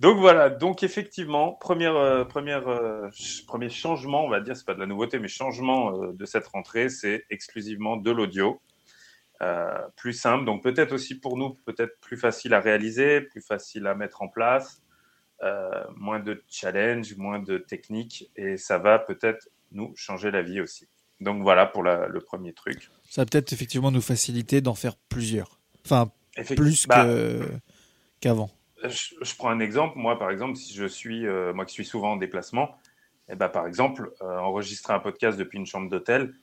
Donc 0.00 0.18
voilà. 0.18 0.50
Donc 0.50 0.82
effectivement, 0.82 1.52
première, 1.52 1.94
euh, 1.96 2.24
première, 2.24 2.66
euh, 2.68 3.08
ch- 3.12 3.44
premier 3.46 3.68
changement, 3.68 4.24
on 4.24 4.30
va 4.30 4.40
dire, 4.40 4.56
c'est 4.56 4.66
pas 4.66 4.74
de 4.74 4.80
la 4.80 4.86
nouveauté, 4.86 5.18
mais 5.18 5.28
changement 5.28 5.94
euh, 6.02 6.12
de 6.12 6.24
cette 6.24 6.46
rentrée, 6.46 6.88
c'est 6.88 7.24
exclusivement 7.30 7.96
de 7.96 8.10
l'audio. 8.10 8.60
Plus 9.96 10.12
simple, 10.12 10.44
donc 10.44 10.62
peut-être 10.62 10.92
aussi 10.92 11.14
pour 11.18 11.38
nous, 11.38 11.54
peut-être 11.64 11.98
plus 12.00 12.18
facile 12.18 12.52
à 12.52 12.60
réaliser, 12.60 13.22
plus 13.22 13.40
facile 13.40 13.86
à 13.86 13.94
mettre 13.94 14.20
en 14.20 14.28
place, 14.28 14.82
moins 15.96 16.20
de 16.20 16.42
challenge, 16.46 17.16
moins 17.16 17.38
de 17.38 17.56
technique, 17.56 18.30
et 18.36 18.58
ça 18.58 18.76
va 18.76 18.98
peut-être 18.98 19.48
nous 19.72 19.94
changer 19.96 20.30
la 20.30 20.42
vie 20.42 20.60
aussi. 20.60 20.88
Donc 21.20 21.42
voilà 21.42 21.64
pour 21.64 21.82
la- 21.82 22.06
le 22.06 22.20
premier 22.20 22.52
truc. 22.52 22.90
Ça 23.08 23.22
va 23.22 23.26
peut-être 23.26 23.50
effectivement 23.54 23.90
nous 23.90 24.02
faciliter 24.02 24.60
d'en 24.60 24.74
faire 24.74 24.96
plusieurs. 25.08 25.58
Enfin 25.86 26.10
plus 26.56 26.86
bah, 26.86 27.04
que 27.04 27.40
qu'avant. 28.20 28.50
Je, 28.84 29.14
je 29.20 29.36
prends 29.36 29.50
un 29.50 29.60
exemple. 29.60 29.98
Moi, 29.98 30.18
par 30.18 30.30
exemple, 30.30 30.56
si 30.56 30.74
je 30.74 30.86
suis, 30.86 31.26
euh, 31.26 31.52
moi 31.52 31.64
qui 31.64 31.74
suis 31.74 31.84
souvent 31.84 32.12
en 32.12 32.16
déplacement, 32.16 32.76
eh 33.28 33.36
ben, 33.36 33.48
par 33.48 33.66
exemple, 33.66 34.12
euh, 34.22 34.38
enregistrer 34.38 34.92
un 34.92 34.98
podcast 34.98 35.38
depuis 35.38 35.58
une 35.58 35.66
chambre 35.66 35.88
d'hôtel, 35.88 36.34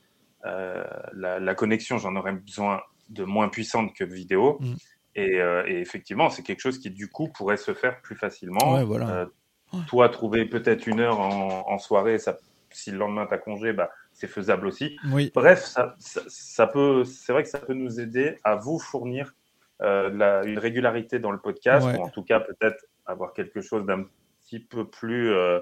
euh, 0.46 0.84
la, 1.14 1.40
la 1.40 1.56
connexion, 1.56 1.98
j'en 1.98 2.16
aurais 2.16 2.34
besoin 2.34 2.82
de 3.10 3.24
moins 3.24 3.50
puissante 3.50 3.94
que 3.94 4.04
vidéo. 4.04 4.58
Mm. 4.60 4.74
Et, 5.16 5.38
et 5.66 5.80
effectivement, 5.80 6.30
c'est 6.30 6.44
quelque 6.44 6.60
chose 6.60 6.78
qui, 6.78 6.92
du 6.92 7.10
coup, 7.10 7.30
pourrait 7.30 7.58
se 7.58 7.74
faire 7.74 8.02
plus 8.02 8.16
facilement. 8.16 8.76
Ouais, 8.76 8.84
voilà. 8.84 9.28
Ouais. 9.74 9.80
toi, 9.88 10.10
trouver 10.10 10.46
peut-être 10.46 10.86
une 10.86 11.00
heure 11.00 11.20
en, 11.20 11.68
en 11.68 11.80
soirée, 11.80 12.20
ça, 12.20 12.38
si 12.72 12.92
le 12.92 12.98
lendemain 13.00 13.26
tu 13.26 13.34
as 13.34 13.40
congé, 13.40 13.74
bah, 13.74 13.90
c'est 14.14 14.28
faisable 14.28 14.68
aussi. 14.68 14.98
Oui. 15.12 15.32
Bref, 15.34 15.64
ça, 15.64 15.96
ça, 15.98 16.22
ça 16.28 16.68
peut, 16.68 17.04
c'est 17.04 17.34
vrai 17.34 17.42
que 17.42 17.50
ça 17.50 17.60
peut 17.60 17.74
nous 17.74 18.00
aider 18.00 18.38
à 18.44 18.56
vous 18.56 18.78
fournir 18.80 19.34
la- 19.80 20.44
une 20.46 20.60
régularité 20.60 21.20
dans 21.20 21.32
le 21.32 21.40
podcast, 21.40 21.86
Ouais. 21.86 21.98
ou 21.98 22.02
en 22.04 22.10
tout 22.10 22.24
cas 22.24 22.40
peut-être 22.40 22.86
avoir 23.06 23.34
quelque 23.34 23.62
chose 23.62 23.86
d'un 23.86 24.04
petit 24.44 24.60
peu 24.60 24.88
plus 24.90 25.32
euh, 25.32 25.60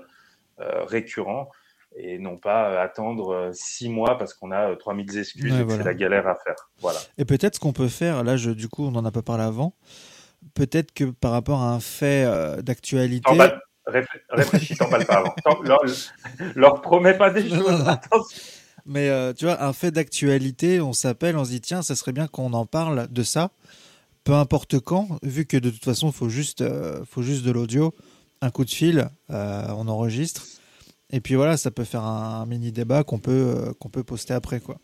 euh, 0.60 0.84
récurrent. 0.86 1.50
et 1.98 2.20
non 2.20 2.38
pas 2.38 2.82
attendre 2.82 3.52
six 3.54 3.88
mois 3.88 4.18
parce 4.18 4.34
qu'on 4.34 4.52
a 4.52 4.76
3000 4.76 5.18
excuses 5.18 5.58
et 5.60 5.66
que 5.66 5.72
c'est 5.72 5.84
la 5.84 5.94
galère 5.94 6.28
à 6.28 6.36
faire. 6.36 6.56
Voilà. 6.82 7.00
Et 7.18 7.24
peut-être 7.24 7.56
ce 7.56 7.60
qu'on 7.62 7.72
peut 7.72 7.88
faire, 7.88 8.22
là, 8.24 8.36
je, 8.36 8.52
du 8.52 8.68
coup, 8.68 8.86
on 8.86 8.92
n'en 8.92 9.06
a 9.06 9.12
pas 9.12 9.22
parlé 9.22 9.44
avant, 9.44 9.74
peut-être 10.56 10.94
que 10.94 11.06
par 11.06 11.32
rapport 11.32 11.62
à 11.62 11.72
un 11.72 11.80
fait 11.80 12.26
d'actualité. 12.62 13.32
Réfléchis, 14.30 14.76
t'en 14.76 14.90
parles 14.90 15.06
pas 15.06 15.20
avant. 15.20 15.36
Leur, 15.64 15.80
leur 16.56 16.82
promets 16.82 17.14
pas 17.18 17.30
des 17.30 17.48
choses. 17.48 17.86
Mais 18.86 19.10
euh, 19.10 19.32
tu 19.34 19.46
vois, 19.46 19.64
un 19.64 19.72
fait 19.74 19.92
d'actualité, 19.92 20.82
on 20.82 20.92
s'appelle, 20.94 21.38
on 21.38 21.46
se 21.46 21.50
dit 21.52 21.62
tiens, 21.62 21.82
ça 21.82 21.96
serait 21.96 22.12
bien 22.12 22.28
qu'on 22.28 22.54
en 22.54 22.66
parle 22.66 23.08
de 23.10 23.24
ça, 23.24 23.52
peu 24.26 24.34
importe 24.34 24.80
quand, 24.80 25.08
vu 25.24 25.46
que 25.46 25.56
de 25.56 25.70
toute 25.70 25.86
façon, 25.86 26.08
il 26.08 26.14
faut 26.14 26.30
juste, 26.30 26.62
euh, 26.62 27.06
faut 27.06 27.22
juste 27.22 27.46
de 27.46 27.52
l'audio, 27.52 27.94
un 28.42 28.50
coup 28.50 28.66
de 28.66 28.70
fil, 28.70 29.08
euh, 29.30 29.64
on 29.70 29.88
enregistre. 29.88 30.44
Et 31.12 31.22
puis 31.22 31.36
voilà, 31.36 31.56
ça 31.56 31.72
peut 31.72 31.84
faire 31.84 32.04
un, 32.04 32.46
mini 32.46 32.72
débat 32.72 33.04
qu'on 33.04 33.20
peut, 33.20 33.74
qu'on 33.80 33.90
peut 33.90 34.04
poster 34.04 34.34
après. 34.34 34.60
quoi. 34.60 34.78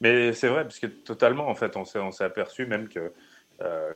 Mais 0.00 0.32
c'est 0.32 0.48
vrai, 0.48 0.64
parce 0.64 0.78
que 0.78 0.86
totalement, 0.86 1.48
en 1.48 1.54
fait, 1.54 1.76
on 1.76 1.84
s'est, 1.84 1.98
on 2.00 2.10
s'est 2.10 2.24
aperçu 2.24 2.66
même 2.66 2.88
que 2.88 3.12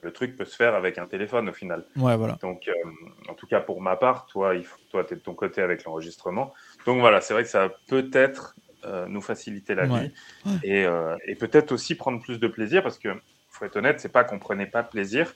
le 0.03 0.11
truc 0.11 0.37
peut 0.37 0.45
se 0.45 0.57
faire 0.57 0.75
avec 0.75 0.99
un 0.99 1.07
téléphone 1.07 1.49
au 1.49 1.53
final. 1.53 1.85
Ouais, 1.97 2.17
voilà. 2.17 2.37
Donc, 2.43 2.69
en 3.29 3.35
tout 3.35 3.47
cas, 3.47 3.61
pour 3.61 3.81
ma 3.81 3.97
part, 3.97 4.27
toi, 4.27 4.55
il 4.57 4.65
faut, 4.65 4.79
toi, 4.91 5.05
tu 5.05 5.15
es 5.15 5.17
de 5.17 5.23
ton 5.23 5.35
côté 5.35 5.61
avec 5.61 5.85
l'enregistrement. 5.85 6.53
Donc 6.87 6.99
voilà, 6.99 7.21
c'est 7.21 7.35
vrai 7.35 7.45
que 7.45 7.49
ça 7.49 7.71
peut 7.87 8.11
être 8.13 8.57
euh, 8.85 9.07
nous 9.07 9.21
faciliter 9.21 9.77
la 9.77 9.87
vie 9.87 10.11
et, 10.65 10.85
euh, 10.85 11.15
et 11.29 11.37
peut-être 11.37 11.71
aussi 11.71 11.95
prendre 11.95 12.21
plus 12.21 12.41
de 12.41 12.49
plaisir 12.49 12.83
parce 12.83 12.99
que, 12.99 13.11
faut 13.63 13.67
être 13.67 13.77
honnête, 13.77 14.01
c'est 14.01 14.11
pas 14.11 14.25
qu'on 14.25 14.41
prenait 14.41 14.67
pas 14.67 14.83
plaisir, 14.83 15.35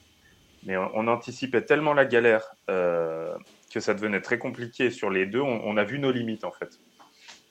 mais 0.65 0.77
on, 0.77 1.07
anticipait 1.07 1.63
tellement 1.63 1.95
la 1.95 2.05
galère 2.05 2.57
euh, 2.69 3.37
que 3.73 3.79
ça 3.79 3.95
devenait 3.95 4.21
très 4.21 4.39
compliqué 4.39 4.91
sur 4.91 5.11
les 5.11 5.27
deux. 5.27 5.41
On, 5.41 5.77
a 5.77 5.85
vu 5.85 6.01
nos 6.01 6.11
limites 6.11 6.45
en 6.45 6.51
fait. 6.51 6.81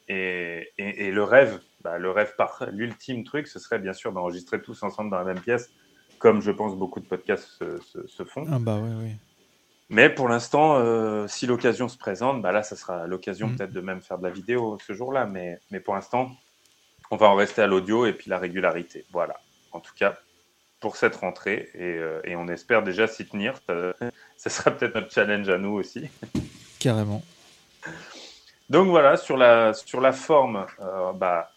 Et, 0.09 0.69
et, 0.77 1.11
le 1.11 1.23
rêve, 1.23 1.61
bah, 1.81 1.97
le 1.97 2.11
rêve 2.11 2.35
par 2.35 2.67
l'ultime 2.71 3.23
truc, 3.23 3.47
ce 3.47 3.57
serait 3.57 3.79
bien 3.79 3.93
sûr 3.93 4.11
d'enregistrer 4.11 4.61
tous 4.61 4.83
ensemble 4.83 5.11
dans 5.11 5.17
la 5.17 5.23
même 5.23 5.39
pièce, 5.39 5.71
comme 6.19 6.41
je 6.41 6.51
pense 6.51 6.75
beaucoup 6.75 6.99
de 6.99 7.07
podcasts 7.07 7.47
se, 7.47 8.05
se, 8.05 8.23
font. 8.25 8.45
Ah 8.51 8.59
bah 8.59 8.79
oui, 8.83 8.89
oui. 9.01 9.11
Mais 9.89 10.09
pour 10.09 10.27
l'instant, 10.27 10.75
euh, 10.75 11.25
si 11.27 11.47
l'occasion 11.47 11.87
se 11.87 11.97
présente, 11.97 12.41
bah 12.41 12.51
là, 12.51 12.63
ça 12.63 12.75
sera 12.75 13.07
l'occasion 13.07 13.47
mm. 13.47 13.55
peut-être 13.55 13.73
de 13.73 13.81
même 13.81 14.01
faire 14.01 14.17
de 14.17 14.23
la 14.23 14.29
vidéo 14.29 14.77
ce 14.85 14.93
jour-là. 14.93 15.25
Mais, 15.25 15.57
mais 15.71 15.79
pour 15.79 15.95
l'instant, 15.95 16.31
on 17.11 17.15
va 17.15 17.27
en 17.27 17.35
rester 17.35 17.61
à 17.61 17.67
l'audio 17.67 18.05
et 18.05 18.13
puis 18.13 18.29
la 18.29 18.39
régularité. 18.39 19.05
Voilà. 19.11 19.35
En 19.71 19.79
tout 19.79 19.93
cas, 19.95 20.17
pour 20.79 20.97
cette 20.97 21.15
rentrée. 21.15 21.69
Et, 21.73 21.97
euh, 21.97 22.21
et 22.23 22.35
on 22.35 22.47
espère 22.47 22.83
déjà 22.83 23.07
s'y 23.07 23.25
tenir. 23.25 23.59
Ça, 24.37 24.49
sera 24.49 24.71
peut-être 24.71 24.95
notre 24.95 25.11
challenge 25.11 25.49
à 25.49 25.57
nous 25.57 25.73
aussi. 25.73 26.09
Carrément. 26.79 27.23
Donc 28.69 28.87
voilà, 28.89 29.17
sur 29.17 29.37
la, 29.37 29.73
sur 29.73 30.01
la 30.01 30.11
forme, 30.11 30.65
euh, 30.79 31.13
bah, 31.13 31.51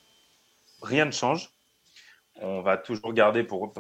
rien 0.83 1.07
ne 1.07 1.11
change 1.11 1.51
on 2.41 2.61
va 2.61 2.77
toujours 2.77 3.13
garder 3.13 3.43
pour. 3.43 3.73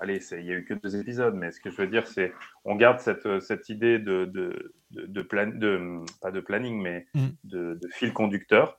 Allez, 0.00 0.20
il 0.32 0.44
n'y 0.44 0.52
a 0.52 0.54
eu 0.54 0.64
que 0.64 0.74
deux 0.74 0.96
épisodes, 0.96 1.34
mais 1.34 1.50
ce 1.50 1.60
que 1.60 1.70
je 1.70 1.76
veux 1.76 1.86
dire, 1.86 2.06
c'est 2.06 2.32
on 2.64 2.76
garde 2.76 3.00
cette, 3.00 3.40
cette 3.40 3.68
idée 3.68 3.98
de, 3.98 4.24
de, 4.24 4.74
de, 4.90 5.22
plan, 5.22 5.48
de, 5.48 6.00
pas 6.20 6.30
de 6.30 6.40
planning, 6.40 6.80
mais 6.80 7.06
mm. 7.14 7.28
de, 7.44 7.80
fil 7.92 8.12
conducteur. 8.12 8.78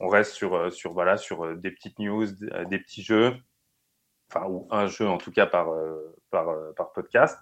On 0.00 0.08
reste 0.08 0.32
sur, 0.32 0.72
sur, 0.72 0.92
voilà, 0.92 1.16
sur 1.16 1.56
des 1.56 1.70
petites 1.70 1.98
news, 1.98 2.26
des 2.68 2.78
petits 2.78 3.02
jeux, 3.02 3.34
enfin, 4.34 4.46
ou 4.48 4.66
un 4.70 4.86
jeu 4.86 5.06
en 5.06 5.18
tout 5.18 5.30
cas 5.30 5.46
par, 5.46 5.68
par, 6.30 6.48
par 6.76 6.92
podcast. 6.92 7.38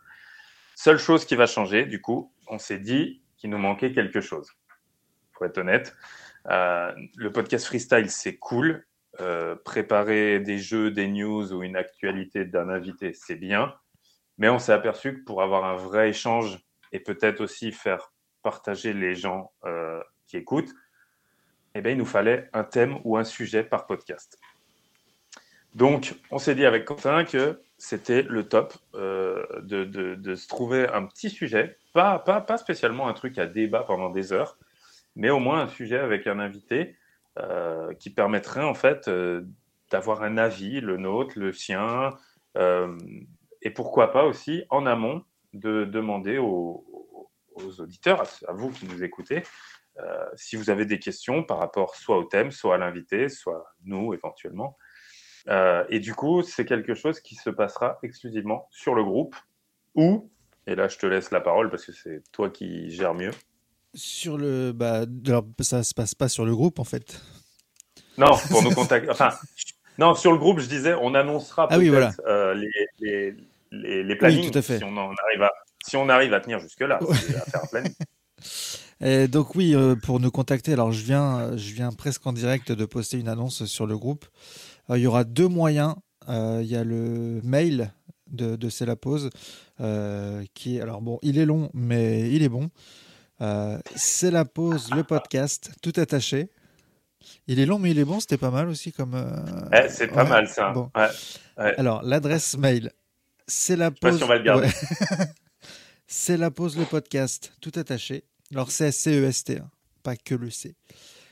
Seule 0.74 0.98
chose 0.98 1.24
qui 1.24 1.36
va 1.36 1.46
changer, 1.46 1.84
du 1.84 2.00
coup, 2.00 2.32
on 2.48 2.58
s'est 2.58 2.78
dit 2.78 3.22
qu'il 3.36 3.50
nous 3.50 3.58
manquait 3.58 3.92
quelque 3.92 4.20
chose. 4.20 4.50
Pour 5.32 5.46
être 5.46 5.58
honnête, 5.58 5.94
euh, 6.48 6.92
le 7.16 7.32
podcast 7.32 7.66
freestyle, 7.66 8.10
c'est 8.10 8.36
cool, 8.36 8.86
euh, 9.20 9.56
préparer 9.56 10.40
des 10.40 10.58
jeux, 10.58 10.90
des 10.90 11.08
news 11.08 11.52
ou 11.52 11.62
une 11.62 11.76
actualité 11.76 12.44
d'un 12.44 12.68
invité, 12.68 13.12
c'est 13.12 13.36
bien. 13.36 13.74
Mais 14.38 14.48
on 14.48 14.58
s'est 14.58 14.72
aperçu 14.72 15.18
que 15.18 15.24
pour 15.24 15.42
avoir 15.42 15.64
un 15.64 15.76
vrai 15.76 16.08
échange 16.08 16.58
et 16.92 17.00
peut-être 17.00 17.40
aussi 17.40 17.72
faire 17.72 18.12
partager 18.42 18.92
les 18.92 19.14
gens 19.14 19.52
euh, 19.64 20.02
qui 20.26 20.38
écoutent, 20.38 20.72
eh 21.74 21.82
bien, 21.82 21.92
il 21.92 21.98
nous 21.98 22.06
fallait 22.06 22.48
un 22.52 22.64
thème 22.64 22.98
ou 23.04 23.16
un 23.16 23.24
sujet 23.24 23.62
par 23.62 23.86
podcast. 23.86 24.38
Donc, 25.74 26.14
on 26.30 26.38
s'est 26.38 26.54
dit 26.54 26.66
avec 26.66 26.84
Quentin 26.84 27.24
que 27.24 27.60
c'était 27.78 28.22
le 28.22 28.48
top 28.48 28.74
euh, 28.94 29.44
de, 29.62 30.34
se 30.34 30.48
trouver 30.48 30.88
un 30.88 31.06
petit 31.06 31.30
sujet, 31.30 31.78
pas, 31.94 32.44
spécialement 32.58 33.08
un 33.08 33.12
truc 33.14 33.38
à 33.38 33.46
débat 33.46 33.84
pendant 33.84 34.10
des 34.10 34.32
heures, 34.32 34.58
mais 35.16 35.30
au 35.30 35.38
moins 35.38 35.62
un 35.62 35.68
sujet 35.68 35.98
avec 35.98 36.26
un 36.26 36.40
invité 36.40 36.96
euh, 37.38 37.94
qui 37.94 38.10
permettrait 38.10 38.64
en 38.64 38.74
fait 38.74 39.08
euh, 39.08 39.46
d'avoir 39.90 40.22
un 40.22 40.38
avis, 40.38 40.80
le 40.80 40.96
nôtre, 40.96 41.38
le 41.38 41.52
sien, 41.52 42.10
et 43.62 43.70
pourquoi 43.70 44.10
pas 44.10 44.24
aussi 44.24 44.64
en 44.70 44.84
amont 44.84 45.22
de 45.52 45.84
demander 45.84 46.38
aux, 46.38 46.84
auditeurs, 47.78 48.24
à, 48.48 48.52
vous 48.52 48.70
qui 48.70 48.86
nous 48.86 49.04
écoutez, 49.04 49.44
si 50.34 50.56
vous 50.56 50.68
avez 50.68 50.84
des 50.84 50.98
questions 50.98 51.44
par 51.44 51.58
rapport 51.58 51.94
soit 51.94 52.18
au 52.18 52.24
thème, 52.24 52.50
soit 52.50 52.74
à 52.74 52.78
l'invité, 52.78 53.28
soit 53.28 53.72
nous 53.84 54.14
éventuellement. 54.14 54.76
Et 55.46 56.00
du 56.00 56.14
coup, 56.14 56.42
c'est 56.42 56.64
quelque 56.64 56.94
chose 56.94 57.20
qui 57.20 57.34
se 57.34 57.50
passera 57.50 57.98
exclusivement 58.02 58.68
sur 58.70 58.94
le 58.94 59.04
groupe 59.04 59.36
ou, 59.94 60.30
et 60.66 60.74
là 60.74 60.88
je 60.88 60.98
te 60.98 61.06
laisse 61.06 61.30
la 61.30 61.40
parole 61.40 61.70
parce 61.70 61.84
que 61.84 61.92
c'est 61.92 62.22
toi 62.32 62.50
qui 62.50 62.90
gères 62.90 63.14
mieux, 63.14 63.32
sur 63.94 64.38
le. 64.38 64.72
Bah, 64.72 65.04
alors, 65.26 65.44
ça 65.60 65.82
se 65.82 65.94
passe 65.94 66.14
pas 66.14 66.28
sur 66.28 66.44
le 66.44 66.54
groupe, 66.54 66.78
en 66.78 66.84
fait. 66.84 67.20
Non, 68.18 68.36
pour 68.50 68.62
nous 68.62 68.70
contacter. 68.70 69.10
Enfin, 69.10 69.30
non, 69.98 70.14
sur 70.14 70.32
le 70.32 70.38
groupe, 70.38 70.60
je 70.60 70.68
disais, 70.68 70.94
on 71.00 71.14
annoncera 71.14 71.68
ah, 71.70 71.78
oui, 71.78 71.88
voilà. 71.88 72.12
euh, 72.26 72.54
les, 72.54 72.70
les, 73.00 73.36
les, 73.70 74.04
les, 74.04 74.16
plannings 74.16 74.44
oui, 74.44 74.50
tout 74.50 74.58
à 74.58 74.62
fait. 74.62 74.78
si, 74.78 74.84
on 74.84 74.96
en 74.96 75.12
arrive 75.12 75.42
à, 75.42 75.52
si 75.84 75.96
on 75.96 76.08
arrive 76.08 76.34
à 76.34 76.40
tenir 76.40 76.60
jusque-là, 76.60 76.98
à 77.00 77.14
faire 77.14 77.64
un 77.64 77.66
planning. 77.66 77.94
Et 79.02 79.28
donc 79.28 79.54
oui, 79.54 79.74
euh, 79.74 79.96
pour 79.96 80.20
nous 80.20 80.30
contacter, 80.30 80.74
alors 80.74 80.92
je 80.92 81.02
viens, 81.02 81.56
je 81.56 81.72
viens 81.72 81.90
presque 81.90 82.26
en 82.26 82.34
direct 82.34 82.70
de 82.70 82.84
poster 82.84 83.16
une 83.16 83.28
annonce 83.28 83.64
sur 83.64 83.86
le 83.86 83.96
groupe. 83.96 84.26
Euh, 84.90 84.98
il 84.98 85.02
y 85.02 85.06
aura 85.06 85.24
deux 85.24 85.48
moyens. 85.48 85.94
Euh, 86.28 86.60
il 86.62 86.68
y 86.68 86.76
a 86.76 86.84
le 86.84 87.40
mail 87.42 87.92
de, 88.30 88.56
de 88.56 88.68
C'est 88.68 88.86
la 88.86 88.96
pause, 88.96 89.30
qui 90.54 90.76
est, 90.76 90.80
alors 90.80 91.00
bon, 91.00 91.18
il 91.22 91.38
est 91.38 91.46
long, 91.46 91.70
mais 91.72 92.30
il 92.30 92.42
est 92.42 92.48
bon. 92.48 92.70
Euh, 93.40 93.78
c'est 93.96 94.30
la 94.30 94.44
pause, 94.44 94.90
le 94.94 95.02
podcast, 95.02 95.70
tout 95.82 95.92
attaché. 95.96 96.50
Il 97.46 97.58
est 97.58 97.66
long, 97.66 97.78
mais 97.78 97.90
il 97.90 97.98
est 97.98 98.04
bon. 98.04 98.20
C'était 98.20 98.36
pas 98.36 98.50
mal 98.50 98.68
aussi 98.68 98.92
comme. 98.92 99.14
Euh, 99.14 99.88
c'est 99.88 100.08
pas 100.08 100.24
mal 100.24 100.48
ça. 100.48 100.72
Alors 101.56 102.02
l'adresse 102.02 102.56
mail, 102.56 102.92
c'est 103.46 103.76
la 103.76 103.90
pause. 103.90 104.22
c'est 106.06 106.36
la 106.36 106.50
pause, 106.50 106.76
le 106.76 106.84
podcast, 106.84 107.52
tout 107.60 107.72
attaché. 107.76 108.24
Alors 108.52 108.70
c'est 108.70 108.92
C 108.92 109.18
E 109.18 109.24
S 109.24 109.44
T, 109.44 109.58
hein, 109.58 109.70
pas 110.02 110.16
que 110.16 110.34
le 110.34 110.50
C. 110.50 110.74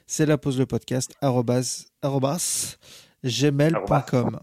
C'est 0.07 0.25
la 0.27 0.39
pause, 0.39 0.59
le 0.59 0.67
podcast 0.67 1.13
gmail.com. 3.29 4.41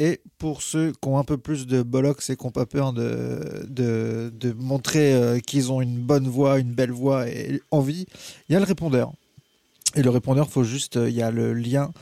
Et 0.00 0.20
pour 0.38 0.62
ceux 0.62 0.92
qui 0.92 1.08
ont 1.08 1.18
un 1.18 1.24
peu 1.24 1.38
plus 1.38 1.66
de 1.66 1.82
bollocks 1.82 2.28
et 2.28 2.36
qui 2.36 2.44
n'ont 2.44 2.50
pas 2.50 2.66
peur 2.66 2.92
de, 2.92 3.64
de, 3.68 4.52
montrer 4.52 5.14
euh, 5.14 5.38
qu'ils 5.38 5.70
ont 5.70 5.80
une 5.80 5.98
bonne 5.98 6.26
voix, 6.26 6.58
une 6.58 6.72
belle 6.72 6.90
voix 6.90 7.28
et 7.28 7.60
envie, 7.70 8.06
il 8.48 8.54
y 8.54 8.56
a 8.56 8.58
le 8.58 8.64
répondeur. 8.64 9.12
Et 9.94 10.02
le 10.02 10.10
répondeur, 10.10 10.50
faut 10.50 10.64
juste, 10.64 10.96
euh, 10.96 11.08
il 11.08 11.14
y 11.14 11.22
a 11.22 11.30
le 11.30 11.54
lien 11.54 11.92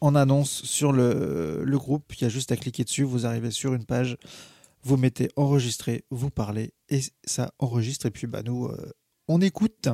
en 0.00 0.16
annonce 0.16 0.64
sur 0.64 0.90
le, 0.90 1.62
le, 1.64 1.78
groupe. 1.78 2.12
Il 2.16 2.22
y 2.22 2.24
a 2.24 2.28
juste 2.28 2.50
à 2.50 2.56
cliquer 2.56 2.82
dessus. 2.82 3.04
Vous 3.04 3.26
arrivez 3.26 3.52
sur 3.52 3.72
une 3.74 3.84
page, 3.84 4.16
vous 4.82 4.96
mettez 4.96 5.28
enregistrer, 5.36 6.04
vous 6.10 6.30
parlez 6.30 6.72
et 6.88 7.00
ça 7.24 7.52
enregistre. 7.60 8.06
Et 8.06 8.10
puis, 8.10 8.26
bah, 8.26 8.42
nous, 8.44 8.66
euh, 8.66 8.90
on 9.28 9.40
écoute. 9.40 9.88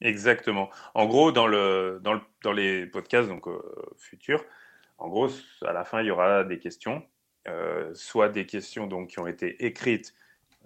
Exactement. 0.00 0.70
En 0.94 1.06
gros, 1.06 1.32
dans, 1.32 1.46
le, 1.46 2.00
dans, 2.02 2.12
le, 2.14 2.20
dans 2.42 2.52
les 2.52 2.86
podcasts 2.86 3.28
donc, 3.28 3.46
futurs, 3.96 4.44
en 4.98 5.08
gros, 5.08 5.28
à 5.64 5.72
la 5.72 5.84
fin, 5.84 6.00
il 6.00 6.06
y 6.06 6.10
aura 6.10 6.44
des 6.44 6.58
questions, 6.58 7.02
euh, 7.48 7.90
soit 7.94 8.28
des 8.28 8.46
questions 8.46 8.86
donc, 8.86 9.10
qui 9.10 9.18
ont 9.18 9.26
été 9.26 9.64
écrites. 9.64 10.14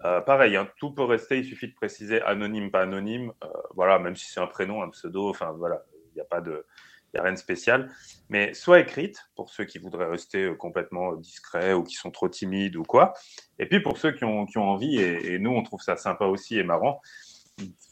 Euh, 0.03 0.21
pareil, 0.21 0.55
hein, 0.55 0.67
tout 0.77 0.91
peut 0.91 1.03
rester, 1.03 1.39
il 1.39 1.45
suffit 1.45 1.67
de 1.67 1.75
préciser 1.75 2.21
anonyme, 2.21 2.71
pas 2.71 2.81
anonyme. 2.81 3.33
Euh, 3.43 3.47
voilà, 3.75 3.99
même 3.99 4.15
si 4.15 4.31
c'est 4.31 4.39
un 4.39 4.47
prénom, 4.47 4.81
un 4.81 4.89
pseudo, 4.89 5.29
enfin 5.29 5.51
voilà, 5.51 5.83
il 6.11 6.15
n'y 6.15 6.21
a 6.21 6.25
pas 6.25 6.41
de. 6.41 6.65
Il 7.13 7.19
a 7.19 7.23
rien 7.23 7.33
de 7.33 7.37
spécial, 7.37 7.91
mais 8.29 8.53
soit 8.53 8.79
écrites 8.79 9.29
pour 9.35 9.49
ceux 9.49 9.65
qui 9.65 9.79
voudraient 9.79 10.09
rester 10.09 10.55
complètement 10.57 11.13
discrets 11.17 11.73
ou 11.73 11.83
qui 11.83 11.95
sont 11.95 12.09
trop 12.09 12.29
timides 12.29 12.77
ou 12.77 12.83
quoi. 12.83 13.11
Et 13.59 13.65
puis 13.65 13.81
pour 13.81 13.97
ceux 13.97 14.13
qui 14.13 14.23
ont, 14.23 14.45
qui 14.45 14.57
ont 14.57 14.69
envie, 14.69 14.97
et, 14.97 15.37
nous 15.37 15.51
on 15.51 15.61
trouve 15.61 15.81
ça 15.81 15.97
sympa 15.97 16.23
aussi 16.23 16.57
et 16.57 16.63
marrant, 16.63 17.01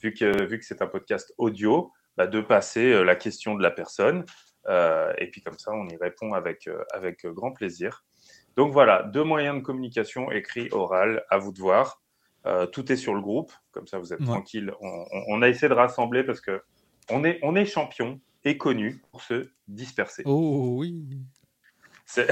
vu 0.02 0.14
que, 0.14 0.46
vu 0.46 0.60
que 0.60 0.66
c'est 0.66 0.82
un 0.82 0.88
podcast 0.88 1.34
audio, 1.38 1.92
bah, 2.18 2.28
de 2.28 2.42
passer 2.42 3.04
la 3.04 3.16
question 3.16 3.56
de 3.56 3.64
la 3.64 3.72
personne 3.72 4.26
euh, 4.68 5.14
et 5.18 5.28
puis 5.28 5.42
comme 5.42 5.58
ça, 5.58 5.72
on 5.72 5.88
y 5.88 5.98
répond 5.98 6.34
avec, 6.34 6.68
euh, 6.68 6.84
avec 6.94 7.26
grand 7.26 7.52
plaisir. 7.52 8.06
Donc 8.56 8.72
voilà, 8.72 9.04
deux 9.04 9.24
moyens 9.24 9.58
de 9.58 9.62
communication, 9.62 10.32
écrit, 10.32 10.70
oral, 10.72 11.24
à 11.30 11.38
vous 11.38 11.52
de 11.52 11.60
voir. 11.60 12.02
Euh, 12.46 12.66
tout 12.66 12.92
est 12.92 12.96
sur 12.96 13.14
le 13.14 13.22
groupe, 13.22 13.52
comme 13.72 13.88
ça 13.88 14.00
vous 14.00 14.14
êtes 14.14 14.24
tranquille. 14.24 14.74
On, 14.82 15.42
a 15.42 15.50
essayé 15.50 15.68
de 15.68 15.74
rassembler 15.74 16.24
parce 16.24 16.40
que 16.40 16.62
on 17.10 17.24
est, 17.26 17.40
on 17.44 17.56
est 17.56 17.66
champion 17.66 18.20
et 18.46 18.58
connu 18.58 19.02
pour 19.12 19.22
se 19.22 19.50
disperser. 19.68 20.24
Oh 20.26 20.76
oui. 20.78 21.06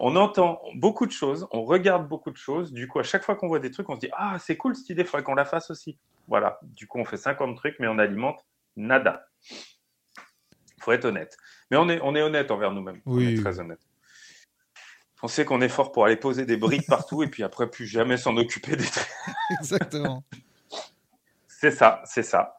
On 0.00 0.16
entend 0.16 0.60
beaucoup 0.74 1.06
de 1.06 1.12
choses, 1.12 1.48
on 1.52 1.62
regarde 1.62 2.06
beaucoup 2.06 2.30
de 2.30 2.36
choses. 2.36 2.70
Du 2.70 2.86
coup, 2.86 2.98
à 2.98 3.02
chaque 3.02 3.24
fois 3.24 3.34
qu'on 3.34 3.48
voit 3.48 3.60
des 3.60 3.70
trucs, 3.70 3.88
on 3.88 3.94
se 3.94 4.00
dit 4.00 4.10
Ah, 4.12 4.36
c'est 4.38 4.58
cool 4.58 4.76
cette 4.76 4.90
idée, 4.90 5.02
il 5.02 5.08
faudrait 5.08 5.22
qu'on 5.22 5.34
la 5.34 5.46
fasse 5.46 5.70
aussi. 5.70 5.96
Voilà. 6.28 6.58
Du 6.62 6.86
coup, 6.86 6.98
on 6.98 7.04
fait 7.04 7.16
50 7.16 7.56
trucs, 7.56 7.76
mais 7.78 7.88
on 7.88 7.98
alimente 7.98 8.44
nada. 8.76 9.26
Il 9.50 10.82
faut 10.82 10.92
être 10.92 11.04
honnête. 11.04 11.36
Mais 11.70 11.76
on 11.76 11.88
est, 11.88 12.00
on 12.02 12.14
est 12.14 12.22
honnête 12.22 12.50
envers 12.50 12.72
nous-mêmes. 12.72 13.00
Oui. 13.06 13.26
On 13.26 13.28
est 13.30 13.40
très 13.40 13.60
honnête. 13.60 13.80
On 15.22 15.28
sait 15.28 15.44
qu'on 15.44 15.60
est 15.60 15.68
fort 15.68 15.92
pour 15.92 16.04
aller 16.04 16.16
poser 16.16 16.44
des 16.46 16.56
briques 16.56 16.86
partout 16.86 17.22
et 17.22 17.28
puis 17.28 17.44
après, 17.44 17.70
plus 17.70 17.86
jamais 17.86 18.16
s'en 18.16 18.36
occuper 18.36 18.74
des 18.74 18.84
trucs. 18.84 19.06
Exactement. 19.60 20.24
c'est 21.46 21.70
ça, 21.70 22.02
c'est 22.04 22.24
ça. 22.24 22.56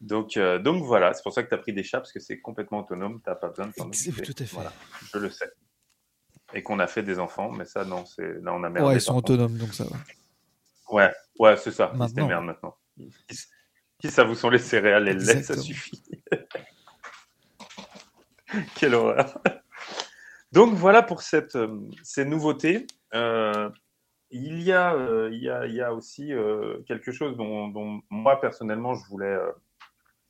Donc, 0.00 0.36
euh, 0.36 0.58
donc 0.58 0.82
voilà, 0.82 1.14
c'est 1.14 1.22
pour 1.22 1.32
ça 1.32 1.42
que 1.44 1.48
tu 1.48 1.54
as 1.54 1.58
pris 1.58 1.72
des 1.72 1.84
chats, 1.84 2.00
parce 2.00 2.12
que 2.12 2.20
c'est 2.20 2.40
complètement 2.40 2.80
autonome, 2.80 3.20
tu 3.22 3.30
n'as 3.30 3.36
pas 3.36 3.48
besoin 3.48 3.68
de 3.68 3.72
t'en 3.72 3.86
occuper. 3.86 4.22
Tout 4.22 4.34
à 4.38 4.44
fait. 4.44 4.54
Voilà, 4.54 4.72
je 5.12 5.18
le 5.18 5.30
sais. 5.30 5.50
Et 6.52 6.62
qu'on 6.62 6.78
a 6.80 6.86
fait 6.86 7.02
des 7.02 7.18
enfants, 7.20 7.50
mais 7.52 7.64
ça, 7.64 7.84
non, 7.84 8.04
c'est 8.04 8.42
là, 8.42 8.52
on 8.52 8.62
a 8.64 8.68
merdé. 8.68 8.88
Ouais, 8.88 8.96
ils 8.96 9.00
sont 9.00 9.16
autonomes, 9.16 9.56
donc 9.56 9.72
ça 9.72 9.84
va. 9.84 9.96
Ouais, 10.90 11.12
ouais, 11.38 11.56
c'est 11.56 11.70
ça. 11.70 11.92
Maintenant. 11.94 12.26
Merde 12.26 12.44
maintenant. 12.44 12.76
Qui 13.98 14.10
ça 14.10 14.24
vous 14.24 14.34
sont 14.34 14.50
les 14.50 14.58
céréales? 14.58 15.08
Et 15.08 15.14
le 15.14 15.20
lait, 15.20 15.42
ça 15.42 15.56
suffit. 15.56 16.02
Quelle 18.76 18.94
horreur. 18.94 19.38
Donc 20.52 20.74
voilà 20.74 21.02
pour 21.02 21.22
cette, 21.22 21.56
euh, 21.56 21.80
ces 22.02 22.24
nouveautés. 22.24 22.86
Euh, 23.14 23.70
il, 24.30 24.62
y 24.62 24.72
a, 24.72 24.94
euh, 24.94 25.30
il, 25.32 25.42
y 25.42 25.50
a, 25.50 25.66
il 25.66 25.74
y 25.74 25.80
a 25.80 25.92
aussi 25.92 26.32
euh, 26.32 26.80
quelque 26.86 27.12
chose 27.12 27.36
dont, 27.36 27.68
dont 27.68 28.00
moi 28.10 28.40
personnellement 28.40 28.94
je 28.94 29.04
voulais, 29.06 29.36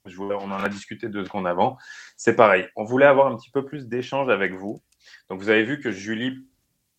je 0.06 0.16
voulais, 0.16 0.34
on 0.34 0.50
en 0.50 0.62
a 0.62 0.68
discuté 0.68 1.08
deux 1.08 1.24
secondes 1.24 1.46
avant. 1.46 1.76
C'est 2.16 2.36
pareil, 2.36 2.68
on 2.76 2.84
voulait 2.84 3.06
avoir 3.06 3.26
un 3.26 3.36
petit 3.36 3.50
peu 3.50 3.64
plus 3.64 3.86
d'échanges 3.86 4.28
avec 4.28 4.52
vous. 4.52 4.82
Donc 5.28 5.40
vous 5.40 5.50
avez 5.50 5.64
vu 5.64 5.80
que 5.80 5.90
Julie, 5.90 6.46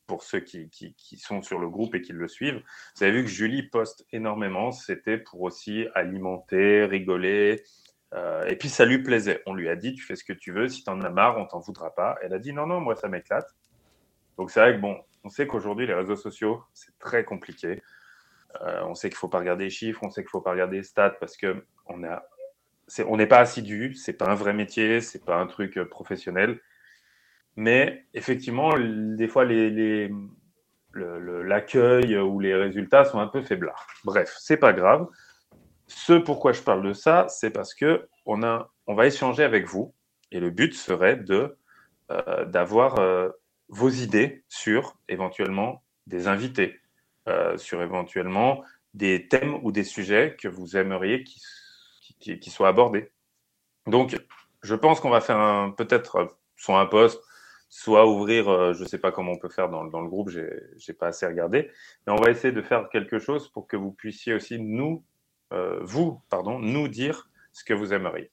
pour 0.07 0.23
ceux 0.23 0.39
qui, 0.39 0.69
qui, 0.69 0.93
qui 0.95 1.17
sont 1.17 1.41
sur 1.41 1.59
le 1.59 1.69
groupe 1.69 1.95
et 1.95 2.01
qui 2.01 2.13
le 2.13 2.27
suivent, 2.27 2.61
vous 2.95 3.03
avez 3.03 3.11
vu 3.11 3.23
que 3.23 3.29
Julie 3.29 3.63
poste 3.63 4.05
énormément. 4.11 4.71
C'était 4.71 5.17
pour 5.17 5.41
aussi 5.41 5.87
alimenter, 5.95 6.85
rigoler. 6.85 7.63
Euh, 8.13 8.45
et 8.45 8.55
puis 8.55 8.69
ça 8.69 8.85
lui 8.85 8.99
plaisait. 8.99 9.41
On 9.45 9.53
lui 9.53 9.69
a 9.69 9.75
dit, 9.75 9.93
tu 9.93 10.03
fais 10.03 10.15
ce 10.15 10.23
que 10.23 10.33
tu 10.33 10.51
veux. 10.51 10.67
Si 10.67 10.83
tu 10.83 10.89
en 10.89 11.01
as 11.01 11.09
marre, 11.09 11.37
on 11.37 11.45
t'en 11.45 11.59
voudra 11.59 11.93
pas. 11.93 12.17
Elle 12.21 12.33
a 12.33 12.39
dit, 12.39 12.53
non, 12.53 12.67
non, 12.67 12.79
moi 12.79 12.95
ça 12.95 13.07
m'éclate. 13.07 13.55
Donc 14.37 14.51
c'est 14.51 14.59
vrai 14.59 14.75
que 14.75 14.81
bon, 14.81 14.97
on 15.23 15.29
sait 15.29 15.47
qu'aujourd'hui 15.47 15.87
les 15.87 15.93
réseaux 15.93 16.15
sociaux, 16.15 16.63
c'est 16.73 16.97
très 16.99 17.23
compliqué. 17.23 17.81
Euh, 18.61 18.83
on 18.83 18.95
sait 18.95 19.09
qu'il 19.09 19.17
faut 19.17 19.27
pas 19.27 19.39
regarder 19.39 19.65
les 19.65 19.69
chiffres, 19.69 20.01
on 20.03 20.09
sait 20.09 20.21
qu'il 20.21 20.29
faut 20.29 20.41
pas 20.41 20.51
regarder 20.51 20.77
les 20.77 20.83
stats 20.83 21.15
parce 21.19 21.35
que 21.35 21.65
on 21.87 22.03
a, 22.03 22.23
on 23.05 23.17
n'est 23.17 23.27
pas 23.27 23.39
assidu, 23.39 23.95
c'est 23.95 24.13
pas 24.13 24.29
un 24.29 24.35
vrai 24.35 24.53
métier, 24.53 25.01
c'est 25.01 25.23
pas 25.23 25.37
un 25.37 25.47
truc 25.47 25.77
euh, 25.77 25.85
professionnel. 25.85 26.59
Mais 27.55 28.05
effectivement, 28.13 28.73
des 28.77 29.27
fois 29.27 29.45
l'accueil 30.93 32.17
ou 32.17 32.39
les 32.39 32.55
résultats 32.55 33.05
sont 33.05 33.19
un 33.19 33.27
peu 33.27 33.41
faiblards. 33.41 33.87
Bref, 34.03 34.35
c'est 34.39 34.57
pas 34.57 34.73
grave. 34.73 35.07
Ce 35.87 36.13
pourquoi 36.13 36.51
je 36.51 36.61
parle 36.61 36.83
de 36.83 36.93
ça, 36.93 37.27
c'est 37.29 37.51
parce 37.51 37.73
que 37.73 38.07
on 38.25 38.43
a, 38.43 38.71
on 38.87 38.95
va 38.95 39.05
échanger 39.07 39.43
avec 39.43 39.67
vous 39.67 39.93
et 40.31 40.39
le 40.39 40.49
but 40.49 40.73
serait 40.73 41.15
de 41.15 41.57
euh, 42.11 42.45
d'avoir 42.45 42.99
euh, 42.99 43.29
vos 43.69 43.89
idées 43.89 44.43
sur 44.47 44.97
éventuellement 45.09 45.83
des 46.07 46.27
invités, 46.27 46.79
euh, 47.27 47.57
sur 47.57 47.81
éventuellement 47.81 48.63
des 48.93 49.27
thèmes 49.27 49.55
ou 49.63 49.71
des 49.71 49.83
sujets 49.83 50.35
que 50.39 50.47
vous 50.47 50.77
aimeriez 50.77 51.23
qui, 51.23 51.41
qui, 52.19 52.39
qui 52.39 52.49
soient 52.49 52.67
abordés. 52.67 53.11
Donc, 53.87 54.17
je 54.61 54.75
pense 54.75 54.99
qu'on 54.99 55.09
va 55.09 55.21
faire 55.21 55.73
peut-être 55.77 56.37
soit 56.55 56.79
un 56.79 56.85
post, 56.85 57.21
soit 57.69 58.07
ouvrir, 58.07 58.49
euh, 58.49 58.73
je 58.73 58.83
ne 58.83 58.87
sais 58.87 58.97
pas 58.97 59.11
comment 59.11 59.33
on 59.33 59.37
peut 59.37 59.49
faire 59.49 59.69
dans, 59.69 59.85
dans 59.85 60.01
le 60.01 60.09
groupe, 60.09 60.29
j'ai 60.29 60.49
j'ai 60.77 60.93
pas 60.93 61.07
assez 61.07 61.25
regardé, 61.25 61.71
mais 62.05 62.13
on 62.13 62.17
va 62.17 62.29
essayer 62.29 62.53
de 62.53 62.61
faire 62.61 62.89
quelque 62.89 63.19
chose 63.19 63.49
pour 63.49 63.67
que 63.67 63.75
vous 63.77 63.91
puissiez 63.91 64.33
aussi 64.33 64.59
nous, 64.59 65.03
euh, 65.53 65.79
vous, 65.81 66.21
pardon, 66.29 66.59
nous 66.59 66.87
dire 66.87 67.29
ce 67.51 67.63
que 67.63 67.73
vous 67.73 67.93
aimeriez. 67.93 68.31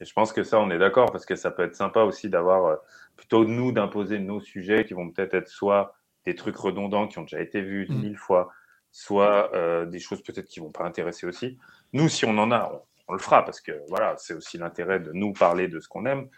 Et 0.00 0.04
je 0.04 0.12
pense 0.12 0.32
que 0.32 0.42
ça, 0.42 0.58
on 0.58 0.70
est 0.70 0.78
d'accord, 0.78 1.12
parce 1.12 1.24
que 1.24 1.36
ça 1.36 1.50
peut 1.50 1.62
être 1.62 1.76
sympa 1.76 2.02
aussi 2.02 2.28
d'avoir, 2.28 2.66
euh, 2.66 2.76
plutôt 3.16 3.44
nous, 3.44 3.72
d'imposer 3.72 4.18
nos 4.18 4.40
sujets 4.40 4.84
qui 4.84 4.94
vont 4.94 5.10
peut-être 5.10 5.34
être 5.34 5.48
soit 5.48 5.94
des 6.24 6.34
trucs 6.34 6.56
redondants 6.56 7.08
qui 7.08 7.18
ont 7.18 7.22
déjà 7.22 7.40
été 7.40 7.60
vus 7.60 7.86
Mm. 7.88 8.00
mille 8.00 8.16
fois, 8.16 8.50
soit 8.90 9.50
des 9.86 9.98
choses 9.98 10.22
peut-être 10.22 10.46
qui 10.46 10.60
vont 10.60 10.70
pas 10.70 10.84
intéresser 10.84 11.26
aussi. 11.26 11.58
Nous, 11.94 12.08
si 12.08 12.26
on 12.26 12.36
en 12.36 12.50
a, 12.50 12.70
on, 12.72 12.82
on 13.08 13.12
le 13.14 13.18
fera, 13.18 13.44
parce 13.44 13.60
que 13.60 13.72
voilà, 13.88 14.16
c'est 14.18 14.34
aussi 14.34 14.58
l'intérêt 14.58 15.00
de 15.00 15.12
nous 15.12 15.32
parler 15.32 15.68
de 15.68 15.80
ce 15.80 15.88
qu'on 15.88 16.06
aime. 16.06 16.28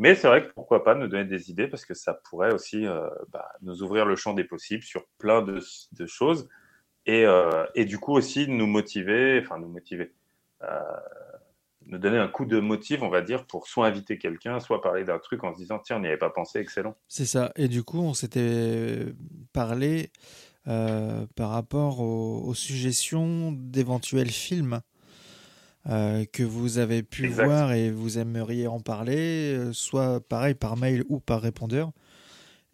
Mais 0.00 0.14
c'est 0.14 0.28
vrai 0.28 0.42
que 0.42 0.52
pourquoi 0.54 0.82
pas 0.82 0.94
nous 0.94 1.08
donner 1.08 1.26
des 1.26 1.50
idées, 1.50 1.68
parce 1.68 1.84
que 1.84 1.92
ça 1.92 2.14
pourrait 2.14 2.54
aussi 2.54 2.86
euh, 2.86 3.06
bah, 3.28 3.52
nous 3.60 3.82
ouvrir 3.82 4.06
le 4.06 4.16
champ 4.16 4.32
des 4.32 4.44
possibles 4.44 4.82
sur 4.82 5.04
plein 5.18 5.42
de, 5.42 5.60
choses, 6.06 6.48
et, 7.04 7.26
euh, 7.26 7.66
et 7.74 7.84
du 7.84 7.98
coup 7.98 8.14
aussi 8.14 8.48
nous 8.48 8.66
motiver, 8.66 9.38
enfin 9.42 9.58
nous 9.58 9.68
motiver, 9.68 10.14
euh, 10.62 10.80
nous 11.84 11.98
donner 11.98 12.16
un 12.16 12.28
coup 12.28 12.46
de 12.46 12.60
motive, 12.60 13.02
on 13.02 13.10
va 13.10 13.20
dire, 13.20 13.46
pour 13.46 13.66
soit 13.66 13.88
inviter 13.88 14.16
quelqu'un, 14.16 14.58
soit 14.58 14.80
parler 14.80 15.04
d'un 15.04 15.18
truc 15.18 15.44
en 15.44 15.52
se 15.52 15.58
disant 15.58 15.78
tiens, 15.78 15.98
on 15.98 16.00
n'y 16.00 16.06
avait 16.06 16.16
pas 16.16 16.30
pensé, 16.30 16.60
excellent. 16.60 16.96
C'est 17.06 17.26
ça. 17.26 17.52
Et 17.56 17.68
du 17.68 17.82
coup, 17.82 18.00
on 18.00 18.14
s'était 18.14 19.04
parlé 19.52 20.12
par 20.64 21.50
rapport 21.50 22.00
aux 22.00 22.54
suggestions 22.54 23.52
d'éventuels 23.52 24.30
films 24.30 24.80
euh, 25.88 26.24
que 26.32 26.42
vous 26.42 26.78
avez 26.78 27.02
pu 27.02 27.24
Exact. 27.24 27.44
voir 27.44 27.72
et 27.72 27.90
vous 27.90 28.18
aimeriez 28.18 28.66
en 28.66 28.80
parler, 28.80 29.54
euh, 29.56 29.72
soit 29.72 30.20
pareil 30.20 30.54
par 30.54 30.76
mail 30.76 31.04
ou 31.08 31.20
par 31.20 31.40
répondeur. 31.40 31.92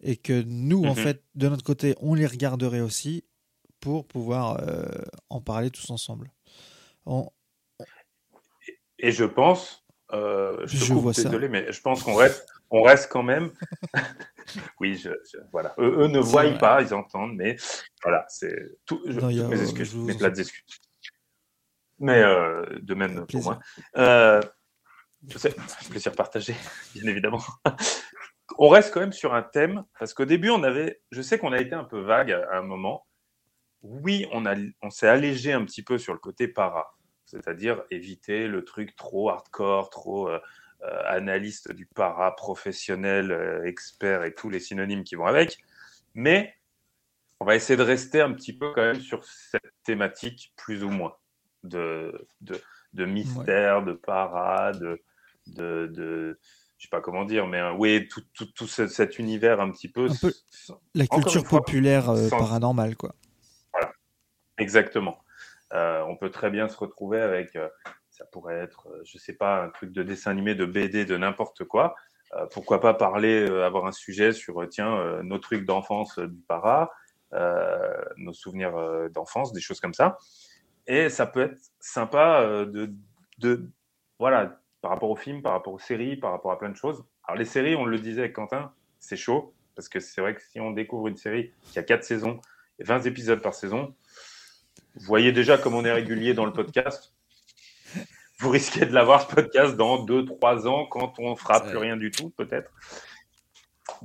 Et 0.01 0.15
que 0.17 0.43
nous, 0.45 0.83
en 0.83 0.89
Mhm. 0.95 0.95
fait, 0.95 1.23
de 1.35 1.47
notre 1.47 1.63
côté, 1.63 1.95
on 2.01 2.13
les 2.13 2.27
regarderait 2.27 2.81
aussi 2.81 3.23
pour 3.79 4.05
pouvoir 4.05 4.59
euh, 4.61 4.85
en 5.29 5.41
parler 5.41 5.69
tous 5.71 5.89
ensemble. 5.89 6.31
On- 7.05 7.29
Et 8.99 9.11
je 9.11 9.23
pense, 9.25 9.85
euh, 10.11 10.57
je 10.65 10.79
te 10.79 10.83
Je 10.85 10.93
coupe, 10.93 11.03
vois 11.03 11.13
ça. 11.13 11.23
désolé, 11.23 11.49
mais 11.49 11.71
je 11.71 11.81
pense 11.81 12.03
qu'on 12.03 12.15
reste, 12.15 12.45
on 12.71 12.81
reste 12.81 13.09
quand 13.11 13.23
même. 13.23 13.51
oui, 14.79 14.95
je, 14.97 15.09
je- 15.31 15.37
voilà. 15.51 15.73
Eux, 15.79 15.99
eux 16.01 16.07
ne 16.07 16.19
voient 16.19 16.43
vrai. 16.49 16.57
pas, 16.57 16.81
ils 16.81 16.93
entendent, 16.93 17.35
mais 17.35 17.55
voilà, 18.03 18.25
c'est 18.27 18.55
tout. 18.85 19.01
Je, 19.07 19.19
Non, 19.19 19.27
a- 19.27 19.47
mes 19.47 19.61
excuses, 19.61 19.95
mes 19.95 20.15
plates 20.15 20.37
excuses. 20.39 20.63
Mais 21.99 22.21
euh, 22.21 22.65
de 22.81 22.93
même 22.93 23.25
pour 23.25 23.43
moi. 23.43 23.59
Euh, 23.97 24.41
je 25.27 25.37
sais, 25.37 25.55
plaisir 25.89 26.13
partagé, 26.13 26.55
bien 26.95 27.09
évidemment. 27.09 27.41
on 28.57 28.69
reste 28.69 28.93
quand 28.93 28.99
même 28.99 29.13
sur 29.13 29.33
un 29.33 29.43
thème 29.43 29.83
parce 29.99 30.13
qu'au 30.13 30.25
début, 30.25 30.49
on 30.49 30.63
avait, 30.63 31.01
je 31.11 31.21
sais 31.21 31.37
qu'on 31.37 31.53
a 31.53 31.59
été 31.59 31.73
un 31.73 31.83
peu 31.83 31.99
vague 31.99 32.31
à, 32.31 32.47
à 32.51 32.57
un 32.59 32.63
moment. 32.63 33.05
Oui, 33.81 34.27
on, 34.31 34.45
a, 34.45 34.55
on 34.81 34.89
s'est 34.89 35.07
allégé 35.07 35.53
un 35.53 35.63
petit 35.65 35.83
peu 35.83 35.97
sur 35.97 36.13
le 36.13 36.19
côté 36.19 36.47
para, 36.47 36.97
c'est-à-dire 37.25 37.83
éviter 37.91 38.47
le 38.47 38.63
truc 38.63 38.95
trop 38.95 39.29
hardcore, 39.29 39.89
trop 39.89 40.29
euh, 40.29 40.39
euh, 40.83 41.01
analyste 41.05 41.71
du 41.71 41.85
para, 41.85 42.35
professionnel, 42.35 43.31
euh, 43.31 43.65
expert 43.65 44.23
et 44.23 44.33
tous 44.33 44.49
les 44.49 44.59
synonymes 44.59 45.03
qui 45.03 45.15
vont 45.15 45.25
avec. 45.25 45.57
Mais 46.13 46.55
on 47.39 47.45
va 47.45 47.55
essayer 47.55 47.77
de 47.77 47.83
rester 47.83 48.21
un 48.21 48.33
petit 48.33 48.57
peu 48.57 48.71
quand 48.73 48.83
même 48.83 49.01
sur 49.01 49.23
cette 49.25 49.73
thématique 49.83 50.53
plus 50.55 50.83
ou 50.83 50.89
moins 50.89 51.15
de, 51.67 52.27
de, 52.41 52.59
de 52.93 53.05
mystère, 53.05 53.83
de 53.83 53.93
para, 53.93 54.71
de, 54.73 55.01
de, 55.47 55.87
de 55.87 56.39
je 56.77 56.85
sais 56.85 56.89
pas 56.89 57.01
comment 57.01 57.25
dire, 57.25 57.47
mais 57.47 57.61
oui, 57.71 58.07
tout, 58.07 58.21
tout, 58.35 58.45
tout 58.53 58.67
ce- 58.67 58.87
cet 58.87 59.17
univers 59.17 59.59
un 59.61 59.71
petit 59.71 59.89
peu. 59.89 60.05
Un 60.05 60.15
peu 60.21 60.27
s- 60.27 60.71
la 60.93 61.07
culture 61.07 61.45
fois, 61.45 61.59
populaire 61.59 62.09
euh, 62.09 62.29
sans- 62.29 62.37
paranormale, 62.39 62.95
quoi. 62.95 63.15
Exactement. 64.57 65.19
Euh, 65.73 66.01
on 66.07 66.15
peut 66.15 66.31
très 66.31 66.49
bien 66.49 66.67
se 66.69 66.77
retrouver 66.77 67.21
avec, 67.21 67.55
euh, 67.55 67.67
ça 68.09 68.25
pourrait 68.25 68.55
être, 68.59 68.87
je 69.05 69.17
sais 69.17 69.33
pas, 69.33 69.63
un 69.63 69.69
truc 69.69 69.91
de 69.91 70.01
dessin 70.03 70.31
animé, 70.31 70.55
de 70.55 70.65
BD, 70.65 71.05
de 71.05 71.17
n'importe 71.17 71.63
quoi. 71.65 71.95
Pourquoi 72.51 72.81
pas 72.81 72.93
parler, 72.93 73.47
avoir 73.61 73.85
un 73.85 73.93
sujet 73.93 74.33
sur, 74.33 74.67
tiens, 74.69 75.21
nos 75.23 75.39
trucs 75.39 75.65
d'enfance 75.65 76.19
du 76.19 76.41
para, 76.47 76.91
nos 78.17 78.33
souvenirs 78.33 79.09
d'enfance, 79.11 79.53
des 79.53 79.61
choses 79.61 79.79
comme 79.79 79.93
ça. 79.93 80.17
Et 80.87 81.09
ça 81.09 81.25
peut 81.25 81.41
être 81.41 81.59
sympa 81.79 82.41
euh, 82.41 82.65
de, 82.65 82.93
de, 83.39 83.69
voilà, 84.19 84.61
par 84.81 84.91
rapport 84.91 85.09
aux 85.09 85.15
films, 85.15 85.41
par 85.41 85.51
rapport 85.51 85.73
aux 85.73 85.79
séries, 85.79 86.15
par 86.15 86.31
rapport 86.31 86.51
à 86.51 86.57
plein 86.57 86.69
de 86.69 86.75
choses. 86.75 87.03
Alors 87.25 87.37
les 87.37 87.45
séries, 87.45 87.75
on 87.75 87.85
le 87.85 87.99
disait 87.99 88.21
avec 88.21 88.33
Quentin, 88.33 88.71
c'est 88.99 89.17
chaud, 89.17 89.53
parce 89.75 89.89
que 89.89 89.99
c'est 89.99 90.21
vrai 90.21 90.35
que 90.35 90.41
si 90.41 90.59
on 90.59 90.71
découvre 90.71 91.07
une 91.07 91.17
série 91.17 91.51
qui 91.63 91.79
a 91.79 91.83
4 91.83 92.03
saisons 92.03 92.39
et 92.79 92.83
20 92.83 93.05
épisodes 93.05 93.41
par 93.41 93.53
saison, 93.53 93.93
vous 94.95 95.05
voyez 95.05 95.31
déjà 95.31 95.57
comme 95.57 95.75
on 95.75 95.83
est 95.83 95.91
régulier 95.91 96.33
dans 96.33 96.45
le 96.45 96.53
podcast. 96.53 97.13
Vous 98.39 98.49
risquez 98.49 98.85
de 98.85 98.93
l'avoir 98.93 99.27
ce 99.29 99.35
podcast 99.35 99.75
dans 99.75 100.05
2-3 100.05 100.67
ans 100.67 100.85
quand 100.85 101.19
on 101.19 101.35
fera 101.35 101.59
C'est 101.59 101.69
plus 101.69 101.77
rien 101.77 101.97
du 101.97 102.11
tout, 102.11 102.29
peut-être. 102.29 102.71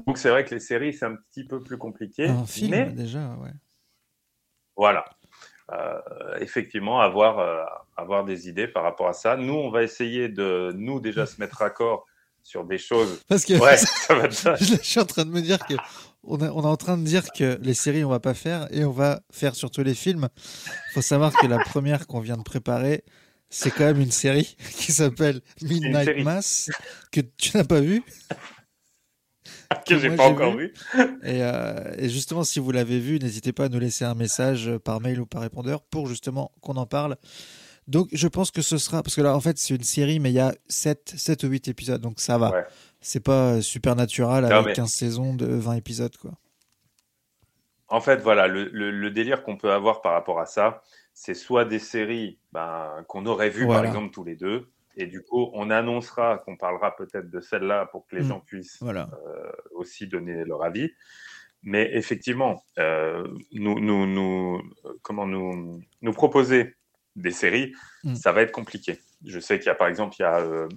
Donc 0.06 0.18
c'est 0.18 0.30
vrai 0.30 0.44
que 0.44 0.54
les 0.54 0.60
séries, 0.60 0.94
c'est 0.94 1.04
un 1.04 1.16
petit 1.16 1.44
peu 1.44 1.62
plus 1.62 1.78
compliqué. 1.78 2.26
Un 2.26 2.46
film, 2.46 2.70
mais 2.70 2.86
déjà, 2.86 3.34
ouais. 3.36 3.52
voilà. 4.76 5.04
Effectivement 6.40 7.00
avoir, 7.00 7.84
avoir 7.96 8.24
des 8.24 8.48
idées 8.48 8.68
par 8.68 8.82
rapport 8.82 9.08
à 9.08 9.12
ça. 9.12 9.36
Nous, 9.36 9.54
on 9.54 9.70
va 9.70 9.82
essayer 9.82 10.28
de 10.28 10.72
nous 10.76 11.00
déjà 11.00 11.26
se 11.26 11.40
mettre 11.40 11.58
d'accord 11.58 12.06
sur 12.42 12.64
des 12.64 12.78
choses. 12.78 13.20
Parce 13.28 13.44
que 13.44 13.54
ouais, 13.54 13.76
ça 13.78 14.14
va 14.14 14.24
être... 14.24 14.56
je 14.60 14.76
suis 14.82 15.00
en 15.00 15.04
train 15.04 15.24
de 15.24 15.30
me 15.30 15.40
dire 15.40 15.58
que 15.60 15.74
on, 16.24 16.38
est 16.38 16.48
en 16.48 16.76
train 16.76 16.96
de 16.96 17.04
dire 17.04 17.32
que 17.32 17.58
les 17.62 17.74
séries 17.74 18.04
on 18.04 18.08
va 18.08 18.20
pas 18.20 18.34
faire 18.34 18.68
et 18.70 18.84
on 18.84 18.92
va 18.92 19.20
faire 19.30 19.54
surtout 19.54 19.82
les 19.82 19.94
films. 19.94 20.28
Il 20.36 20.94
faut 20.94 21.02
savoir 21.02 21.32
que 21.32 21.46
la 21.46 21.58
première 21.58 22.06
qu'on 22.06 22.20
vient 22.20 22.36
de 22.36 22.42
préparer, 22.42 23.04
c'est 23.50 23.70
quand 23.70 23.84
même 23.84 24.00
une 24.00 24.12
série 24.12 24.56
qui 24.76 24.92
s'appelle 24.92 25.40
Midnight 25.62 26.24
Mass 26.24 26.70
que 27.10 27.20
tu 27.20 27.56
n'as 27.56 27.64
pas 27.64 27.80
vu. 27.80 28.02
que 29.86 29.98
j'ai 29.98 30.14
pas 30.14 30.28
encore 30.28 30.56
vu. 30.56 30.72
Et, 31.22 31.42
euh, 31.42 31.94
et, 31.98 32.08
justement, 32.08 32.44
si 32.44 32.60
vous 32.60 32.70
l'avez 32.70 32.98
vu, 32.98 33.18
n'hésitez 33.18 33.52
pas 33.52 33.64
à 33.64 33.68
nous 33.68 33.78
laisser 33.78 34.04
un 34.04 34.14
message 34.14 34.70
par 34.78 35.00
mail 35.00 35.20
ou 35.20 35.26
par 35.26 35.42
répondeur 35.42 35.82
pour 35.82 36.06
justement 36.06 36.52
qu'on 36.60 36.76
en 36.76 36.86
parle. 36.86 37.16
Donc, 37.88 38.08
je 38.12 38.28
pense 38.28 38.50
que 38.50 38.62
ce 38.62 38.78
sera. 38.78 39.02
Parce 39.02 39.16
que 39.16 39.20
là, 39.20 39.34
en 39.34 39.40
fait, 39.40 39.58
c'est 39.58 39.74
une 39.74 39.82
série, 39.82 40.20
mais 40.20 40.30
il 40.30 40.34
y 40.34 40.40
a 40.40 40.54
7, 40.68 41.14
7 41.16 41.44
ou 41.44 41.48
8 41.48 41.68
épisodes, 41.68 42.00
donc 42.00 42.20
ça 42.20 42.38
va. 42.38 42.64
C'est 43.00 43.22
pas 43.22 43.60
super 43.60 43.96
natural 43.96 44.44
avec 44.44 44.76
15 44.76 44.90
saisons 44.90 45.34
de 45.34 45.46
20 45.46 45.74
épisodes, 45.74 46.16
quoi. 46.16 46.32
En 47.88 48.00
fait, 48.00 48.22
voilà, 48.22 48.46
le, 48.46 48.70
le, 48.70 49.10
délire 49.10 49.42
qu'on 49.42 49.58
peut 49.58 49.70
avoir 49.70 50.00
par 50.00 50.12
rapport 50.12 50.40
à 50.40 50.46
ça, 50.46 50.82
c'est 51.12 51.34
soit 51.34 51.66
des 51.66 51.78
séries 51.78 52.38
ben, 52.50 53.04
qu'on 53.06 53.26
aurait 53.26 53.50
vues, 53.50 53.66
par 53.66 53.84
exemple, 53.84 54.10
tous 54.14 54.24
les 54.24 54.34
deux, 54.34 54.71
et 54.96 55.06
du 55.06 55.22
coup, 55.22 55.50
on 55.54 55.70
annoncera 55.70 56.38
qu'on 56.38 56.56
parlera 56.56 56.94
peut-être 56.96 57.30
de 57.30 57.40
celle-là 57.40 57.86
pour 57.86 58.06
que 58.06 58.16
les 58.16 58.22
mm. 58.22 58.28
gens 58.28 58.40
puissent 58.40 58.78
voilà. 58.80 59.08
euh, 59.26 59.50
aussi 59.72 60.06
donner 60.06 60.44
leur 60.44 60.62
avis. 60.62 60.90
Mais 61.62 61.90
effectivement, 61.94 62.64
euh, 62.78 63.26
nous, 63.52 63.78
nous, 63.78 64.06
nous, 64.06 64.62
comment 65.02 65.26
nous, 65.26 65.80
nous 66.00 66.12
proposer 66.12 66.74
des 67.14 67.30
séries, 67.30 67.72
mm. 68.04 68.14
ça 68.16 68.32
va 68.32 68.42
être 68.42 68.52
compliqué. 68.52 68.98
Je 69.24 69.38
sais 69.38 69.58
qu'il 69.58 69.66
y 69.66 69.70
a 69.70 69.74
par 69.74 69.88
exemple, 69.88 70.16
il 70.18 70.22
y 70.22 70.24
a, 70.24 70.40
euh, 70.40 70.68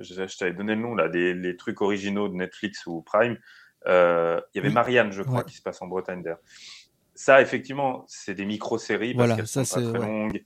je 0.00 0.36
t'avais 0.36 0.52
donné 0.52 0.74
le 0.74 0.82
nom 0.82 0.94
là, 0.94 1.08
des 1.08 1.32
les 1.32 1.56
trucs 1.56 1.80
originaux 1.80 2.28
de 2.28 2.34
Netflix 2.34 2.86
ou 2.86 3.02
Prime. 3.02 3.38
Euh, 3.86 4.40
il 4.54 4.58
y 4.58 4.60
avait 4.64 4.72
Marianne, 4.72 5.12
je 5.12 5.22
crois, 5.22 5.44
qui 5.44 5.56
se 5.56 5.62
passe 5.62 5.80
en 5.82 5.86
Bretagne 5.86 6.22
d'air. 6.22 6.38
Ça, 7.14 7.40
effectivement, 7.40 8.04
c'est 8.08 8.34
des 8.34 8.44
micro-séries 8.44 9.14
parce 9.14 9.36
qu'elles 9.36 9.46
sont 9.46 9.64
pas 9.64 9.98
très 9.98 10.06
longues. 10.06 10.44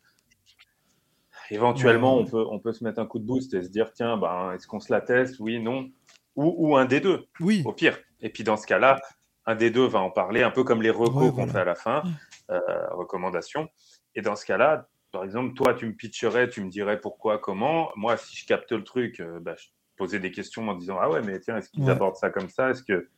Éventuellement, 1.51 2.19
on, 2.19 2.25
peut, 2.25 2.45
on 2.51 2.59
peut 2.59 2.73
se 2.73 2.85
mettre 2.85 3.01
un 3.01 3.07
coup 3.07 3.19
de 3.19 3.25
boost 3.25 3.55
et 3.55 3.63
se 3.63 3.69
dire 3.69 3.93
tiens, 3.93 4.17
ben, 4.17 4.53
est-ce 4.53 4.67
qu'on 4.67 4.81
se 4.81 4.93
la 4.93 5.01
teste? 5.01 5.41
Oui, 5.41 5.61
non. 5.61 5.91
Ou, 6.37 6.55
ou, 6.57 6.77
un 6.77 6.85
des 6.85 7.01
deux, 7.01 7.27
oui. 7.41 7.63
au 7.65 7.73
pire. 7.73 7.99
Et 8.21 8.29
puis 8.29 8.45
dans 8.45 8.57
ce 8.57 8.67
cas-là, 8.67 9.01
un 9.47 9.55
des 9.55 9.71
deux 9.71 9.87
va 9.87 10.01
en 10.01 10.11
parler, 10.11 10.43
un 10.43 10.51
peu 10.51 10.63
comme 10.63 10.83
les 10.83 10.91
recos 10.91 11.33
qu'on 11.35 11.47
fait 11.47 11.59
à 11.59 11.65
la 11.65 11.75
fin, 11.75 12.03
euh, 12.51 12.61
recommandations. 12.91 13.69
Et 14.15 14.21
dans 14.21 14.37
ce 14.37 14.45
cas-là, 14.45 14.89
par 15.11 15.25
exemple, 15.25 15.55
toi, 15.55 15.75
tu 15.75 15.87
me 15.87 15.93
pitcherais, 15.93 16.49
tu 16.49 16.63
me 16.63 16.69
dirais 16.69 17.01
pourquoi, 17.01 17.39
comment. 17.39 17.91
Moi, 17.97 18.17
si 18.17 18.37
je 18.37 18.47
capte 18.47 18.73
le 18.73 18.85
truc, 18.85 19.21
euh, 19.21 19.41
bah, 19.41 19.55
je 19.57 19.69
posais 19.97 20.21
des 20.21 20.31
questions 20.31 20.69
en 20.69 20.75
disant 20.75 20.99
Ah 21.01 21.09
ouais, 21.09 21.23
mais 21.23 21.41
tiens, 21.41 21.57
est-ce 21.57 21.71
qu'ils 21.71 21.89
abordent 21.89 22.17
ça 22.17 22.31
comme 22.31 22.51
ça? 22.51 22.71
Est-ce 22.71 22.83
que. 22.83 23.09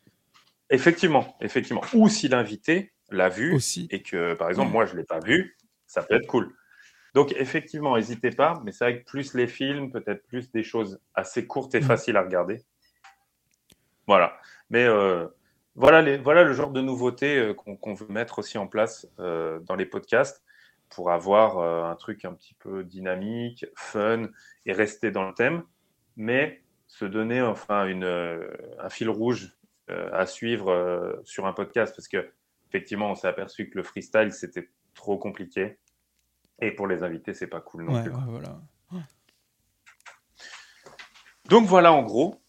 Effectivement, 0.70 1.36
effectivement. 1.40 1.82
Ou 1.94 2.08
si 2.08 2.28
l'invité 2.28 2.92
l'a 3.10 3.28
vu 3.28 3.54
Aussi. 3.54 3.88
et 3.90 4.02
que, 4.02 4.34
par 4.34 4.48
exemple, 4.48 4.70
moi, 4.70 4.86
je 4.86 4.92
ne 4.92 4.98
l'ai 4.98 5.04
pas 5.04 5.18
vu, 5.18 5.56
ça 5.88 6.02
peut 6.02 6.14
être 6.14 6.28
cool. 6.28 6.54
Donc, 7.14 7.32
effectivement, 7.36 7.96
n'hésitez 7.96 8.30
pas, 8.30 8.60
mais 8.64 8.72
c'est 8.72 8.84
vrai 8.84 9.00
que 9.00 9.04
plus 9.04 9.34
les 9.34 9.46
films, 9.46 9.90
peut-être 9.90 10.26
plus 10.26 10.50
des 10.52 10.62
choses 10.62 11.00
assez 11.14 11.46
courtes 11.46 11.74
et 11.74 11.80
faciles 11.80 12.16
à 12.16 12.22
regarder. 12.22 12.62
Voilà. 14.06 14.38
Mais 14.70 14.84
euh, 14.84 15.26
voilà, 15.74 16.02
les, 16.02 16.18
voilà 16.18 16.44
le 16.44 16.52
genre 16.52 16.70
de 16.70 16.80
nouveautés 16.80 17.38
euh, 17.38 17.54
qu'on 17.54 17.94
veut 17.94 18.08
mettre 18.08 18.38
aussi 18.38 18.58
en 18.58 18.66
place 18.66 19.06
dans 19.18 19.76
les 19.76 19.86
podcasts 19.86 20.42
pour 20.90 21.10
avoir 21.12 21.58
euh, 21.58 21.84
un 21.84 21.96
truc 21.96 22.24
un 22.24 22.34
petit 22.34 22.54
peu 22.54 22.84
dynamique, 22.84 23.64
fun 23.76 24.28
et 24.66 24.72
rester 24.72 25.10
dans 25.10 25.26
le 25.26 25.32
thème, 25.32 25.62
mais 26.16 26.62
se 26.86 27.04
donner 27.04 27.40
enfin 27.40 27.86
une, 27.86 28.04
euh, 28.04 28.50
un 28.80 28.90
fil 28.90 29.08
rouge 29.08 29.56
euh, 29.90 30.10
à 30.12 30.26
suivre 30.26 31.20
sur 31.24 31.46
un 31.46 31.52
podcast 31.52 31.94
parce 31.96 32.08
que 32.08 32.30
effectivement 32.68 33.10
on 33.10 33.14
s'est 33.14 33.28
aperçu 33.28 33.70
que 33.70 33.78
le 33.78 33.84
freestyle 33.84 34.32
c'était 34.32 34.68
trop 34.94 35.16
compliqué 35.16 35.78
et 36.60 36.72
pour 36.72 36.86
les 36.86 37.02
invités 37.02 37.34
c'est 37.34 37.46
pas 37.46 37.60
cool 37.60 37.84
non 37.84 38.02
plus. 38.02 38.10
voilà. 38.10 38.60
Donc 41.46 41.66
voilà 41.66 41.92
en 41.92 42.02
gros. 42.02 42.40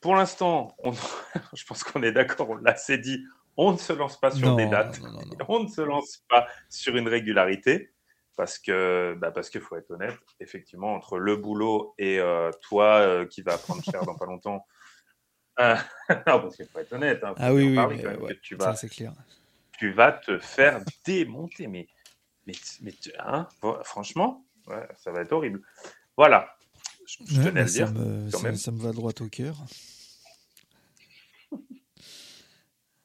pour 0.00 0.14
l'instant, 0.16 0.76
je 1.54 1.64
pense 1.64 1.84
qu'on 1.84 2.02
est 2.02 2.12
d'accord, 2.12 2.50
on 2.50 2.56
l'a 2.56 2.72
assez 2.72 2.98
dit, 2.98 3.24
on 3.56 3.72
ne 3.72 3.78
se 3.78 3.92
lance 3.92 4.18
pas 4.18 4.30
sur 4.30 4.56
des 4.56 4.66
dates, 4.66 5.00
on 5.48 5.64
ne 5.64 5.68
se 5.68 5.80
lance 5.80 6.24
pas 6.28 6.46
sur 6.68 6.96
une 6.96 7.08
régularité, 7.08 7.92
parce 8.36 8.58
que 8.58 9.16
bah 9.18 9.30
parce 9.30 9.50
qu'il 9.50 9.60
faut 9.60 9.76
être 9.76 9.90
honnête, 9.90 10.18
effectivement, 10.40 10.94
entre 10.94 11.18
le 11.18 11.36
boulot 11.36 11.94
et 11.98 12.18
euh, 12.18 12.50
toi 12.62 12.98
euh, 12.98 13.26
qui 13.26 13.42
va 13.42 13.56
prendre 13.58 13.82
cher 13.82 14.04
dans 14.04 14.16
pas 14.16 14.26
longtemps, 14.26 14.66
euh, 15.60 15.76
non, 16.10 16.40
parce 16.40 16.56
qu'il 16.56 16.66
faut 16.66 16.80
être 16.80 16.92
honnête, 16.92 17.22
hein, 17.22 17.34
ah 17.38 17.52
oui, 17.52 17.76
oui, 17.78 18.38
tu 18.42 18.56
vas, 18.56 18.74
c'est 18.74 18.88
clair. 18.88 19.12
Tu 19.78 19.92
vas 19.92 20.12
te 20.12 20.38
faire 20.38 20.80
démonter, 21.04 21.66
mais, 21.66 21.88
mais, 22.46 22.54
mais 22.82 22.94
hein, 23.18 23.48
franchement, 23.84 24.44
ça 24.96 25.12
va 25.12 25.20
être 25.20 25.32
horrible. 25.32 25.62
Voilà, 26.16 26.56
je, 27.06 27.18
tenais 27.42 27.60
à 27.60 27.64
le 27.64 27.70
dire. 27.70 27.92
Me, 27.92 28.30
ça 28.56 28.70
me 28.70 28.78
va 28.78 28.92
droit 28.92 29.12
au 29.20 29.28
cœur. 29.28 29.56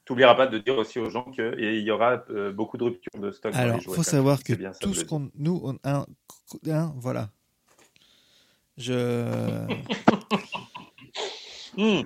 n'oublieras 0.09 0.35
pas 0.35 0.47
de 0.47 0.57
dire 0.57 0.77
aussi 0.77 0.99
aux 0.99 1.09
gens 1.09 1.23
qu'il 1.31 1.81
y 1.81 1.91
aura 1.91 2.23
euh, 2.29 2.51
beaucoup 2.51 2.77
de 2.77 2.83
ruptures 2.83 3.21
de 3.21 3.31
stock. 3.31 3.53
Alors, 3.55 3.77
il 3.77 3.93
faut 3.93 4.03
savoir 4.03 4.43
que 4.43 4.53
tout 4.79 4.93
ce 4.93 5.05
qu'on. 5.05 5.31
Nous, 5.35 5.61
on, 5.63 5.77
un, 5.83 6.05
un, 6.67 6.93
voilà. 6.97 7.29
Je. 8.77 9.65
Hmm. 11.77 12.01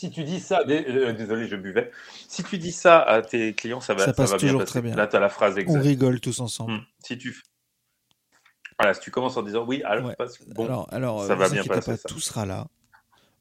Si 0.00 0.10
tu 0.10 0.24
dis 0.24 0.40
ça, 0.40 0.62
euh, 0.66 1.12
désolé, 1.12 1.46
je 1.46 1.56
buvais. 1.56 1.90
Si 2.28 2.42
tu 2.42 2.58
dis 2.58 2.72
ça 2.72 3.00
à 3.00 3.22
tes 3.22 3.54
clients, 3.54 3.80
ça 3.80 3.94
va, 3.94 4.04
ça, 4.04 4.12
passe 4.12 4.30
va 4.30 4.38
toujours 4.38 4.60
bien 4.60 4.64
très 4.64 4.82
bien. 4.82 4.94
Là, 4.94 5.06
tu 5.06 5.16
as 5.16 5.20
la 5.20 5.28
phrase 5.28 5.58
exacte. 5.58 5.78
On 5.78 5.82
rigole 5.82 6.20
tous 6.20 6.40
ensemble. 6.40 6.72
Hmm. 6.72 6.84
Si 7.04 7.18
tu. 7.18 7.42
Voilà, 8.78 8.94
si 8.94 9.00
tu 9.00 9.10
commences 9.10 9.36
en 9.36 9.42
disant 9.42 9.64
oui, 9.66 9.82
alors, 9.84 10.12
bon, 10.54 10.64
alors, 10.64 10.88
alors, 10.90 11.24
ça 11.26 11.34
va 11.34 11.50
bien 11.50 11.64
passer. 11.64 11.90
Pas, 11.92 11.96
ça. 11.98 12.08
Tout 12.08 12.20
sera 12.20 12.46
là. 12.46 12.66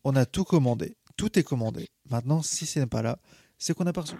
On 0.03 0.15
a 0.15 0.25
tout 0.25 0.43
commandé 0.43 0.97
tout 1.19 1.37
est 1.37 1.43
commandé. 1.43 1.89
Maintenant, 2.09 2.41
si 2.41 2.65
ce 2.65 2.79
n'est 2.79 2.87
pas 2.87 3.01
là, 3.01 3.19
c'est 3.57 3.73
qu'on 3.73 3.85
a 3.85 3.91
pas 3.91 4.01
reçu. 4.01 4.15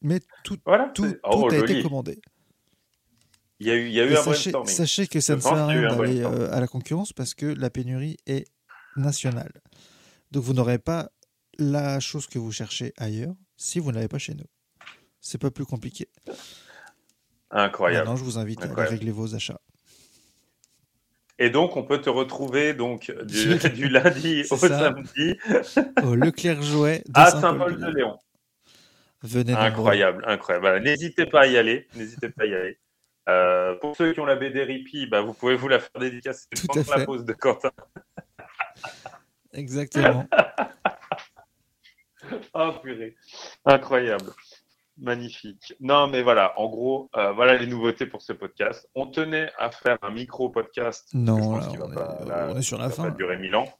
Mais 0.00 0.18
tout, 0.42 0.56
tout, 0.94 1.14
oh, 1.22 1.48
a 1.48 1.56
été 1.56 1.80
commandé. 1.80 2.20
Il 3.60 3.68
y 3.68 3.70
a 3.70 3.76
eu, 3.76 3.86
il 3.86 3.92
y 3.92 4.00
a 4.00 4.04
eu 4.04 4.16
un 4.16 4.22
sachez, 4.22 4.52
sachez 4.64 5.06
que 5.06 5.20
ça 5.20 5.36
ne 5.36 5.40
sert 5.40 5.54
à 5.54 5.66
rien 5.68 5.94
d'aller 5.94 6.22
euh, 6.22 6.52
à 6.52 6.58
la 6.58 6.66
concurrence 6.66 7.12
parce 7.12 7.34
que 7.34 7.46
la 7.46 7.70
pénurie 7.70 8.16
est 8.26 8.48
nationale. 8.96 9.52
Donc 10.32 10.42
vous 10.42 10.54
n'aurez 10.54 10.80
pas 10.80 11.12
la 11.62 12.00
chose 12.00 12.26
que 12.26 12.38
vous 12.38 12.52
cherchez 12.52 12.92
ailleurs 12.96 13.34
si 13.56 13.78
vous 13.78 13.90
ne 13.90 13.96
l'avez 13.96 14.08
pas 14.08 14.18
chez 14.18 14.34
nous. 14.34 14.46
C'est 15.20 15.40
pas 15.40 15.50
plus 15.50 15.64
compliqué. 15.64 16.08
Incroyable. 17.50 18.08
Maintenant, 18.08 18.16
je 18.16 18.24
vous 18.24 18.38
invite 18.38 18.62
à 18.62 18.84
régler 18.84 19.12
vos 19.12 19.34
achats. 19.34 19.60
Et 21.38 21.50
donc, 21.50 21.76
on 21.76 21.82
peut 21.82 22.00
te 22.00 22.10
retrouver 22.10 22.74
donc 22.74 23.12
du, 23.24 23.58
du 23.74 23.88
lundi 23.88 24.44
au 24.50 24.56
samedi 24.56 25.36
au 26.04 26.14
Leclerc 26.14 26.62
Jouet 26.62 27.02
à 27.14 27.30
Saint-Paul-de-Léon. 27.30 28.18
Venez 29.22 29.52
Incroyable, 29.52 30.24
incroyable. 30.26 30.82
N'hésitez 30.82 31.26
pas 31.26 31.42
à 31.42 31.46
y 31.46 31.56
aller. 31.56 31.86
N'hésitez 31.94 32.28
pas 32.28 32.42
à 32.42 32.46
y 32.46 32.54
aller. 32.54 32.78
Euh, 33.28 33.76
pour 33.76 33.96
ceux 33.96 34.12
qui 34.12 34.20
ont 34.20 34.26
la 34.26 34.34
BD 34.34 34.64
Ripi, 34.64 35.06
bah, 35.06 35.20
vous 35.20 35.32
pouvez 35.32 35.54
vous 35.54 35.68
la 35.68 35.78
faire 35.78 36.00
dédicacer 36.00 36.46
pendant 36.66 36.96
la 36.96 37.04
pause 37.04 37.24
de 37.24 37.32
Quentin. 37.32 37.70
Exactement. 39.52 40.26
oh 42.54 42.72
purée. 42.82 43.14
Incroyable. 43.64 44.32
Magnifique. 44.98 45.74
Non, 45.80 46.06
mais 46.06 46.22
voilà, 46.22 46.58
en 46.60 46.68
gros, 46.68 47.10
euh, 47.16 47.32
voilà 47.32 47.56
les 47.56 47.66
nouveautés 47.66 48.06
pour 48.06 48.22
ce 48.22 48.32
podcast. 48.32 48.88
On 48.94 49.06
tenait 49.06 49.50
à 49.58 49.70
faire 49.70 49.96
un 50.02 50.10
micro-podcast. 50.10 51.08
Non, 51.14 51.36
on, 51.36 51.58
est, 51.58 52.62
sur 52.62 52.78
la 52.78 52.90
fin. 52.90 52.96
Ça 52.96 53.02
va 53.04 53.10
durer 53.10 53.38
mille 53.38 53.56
ans. 53.56 53.72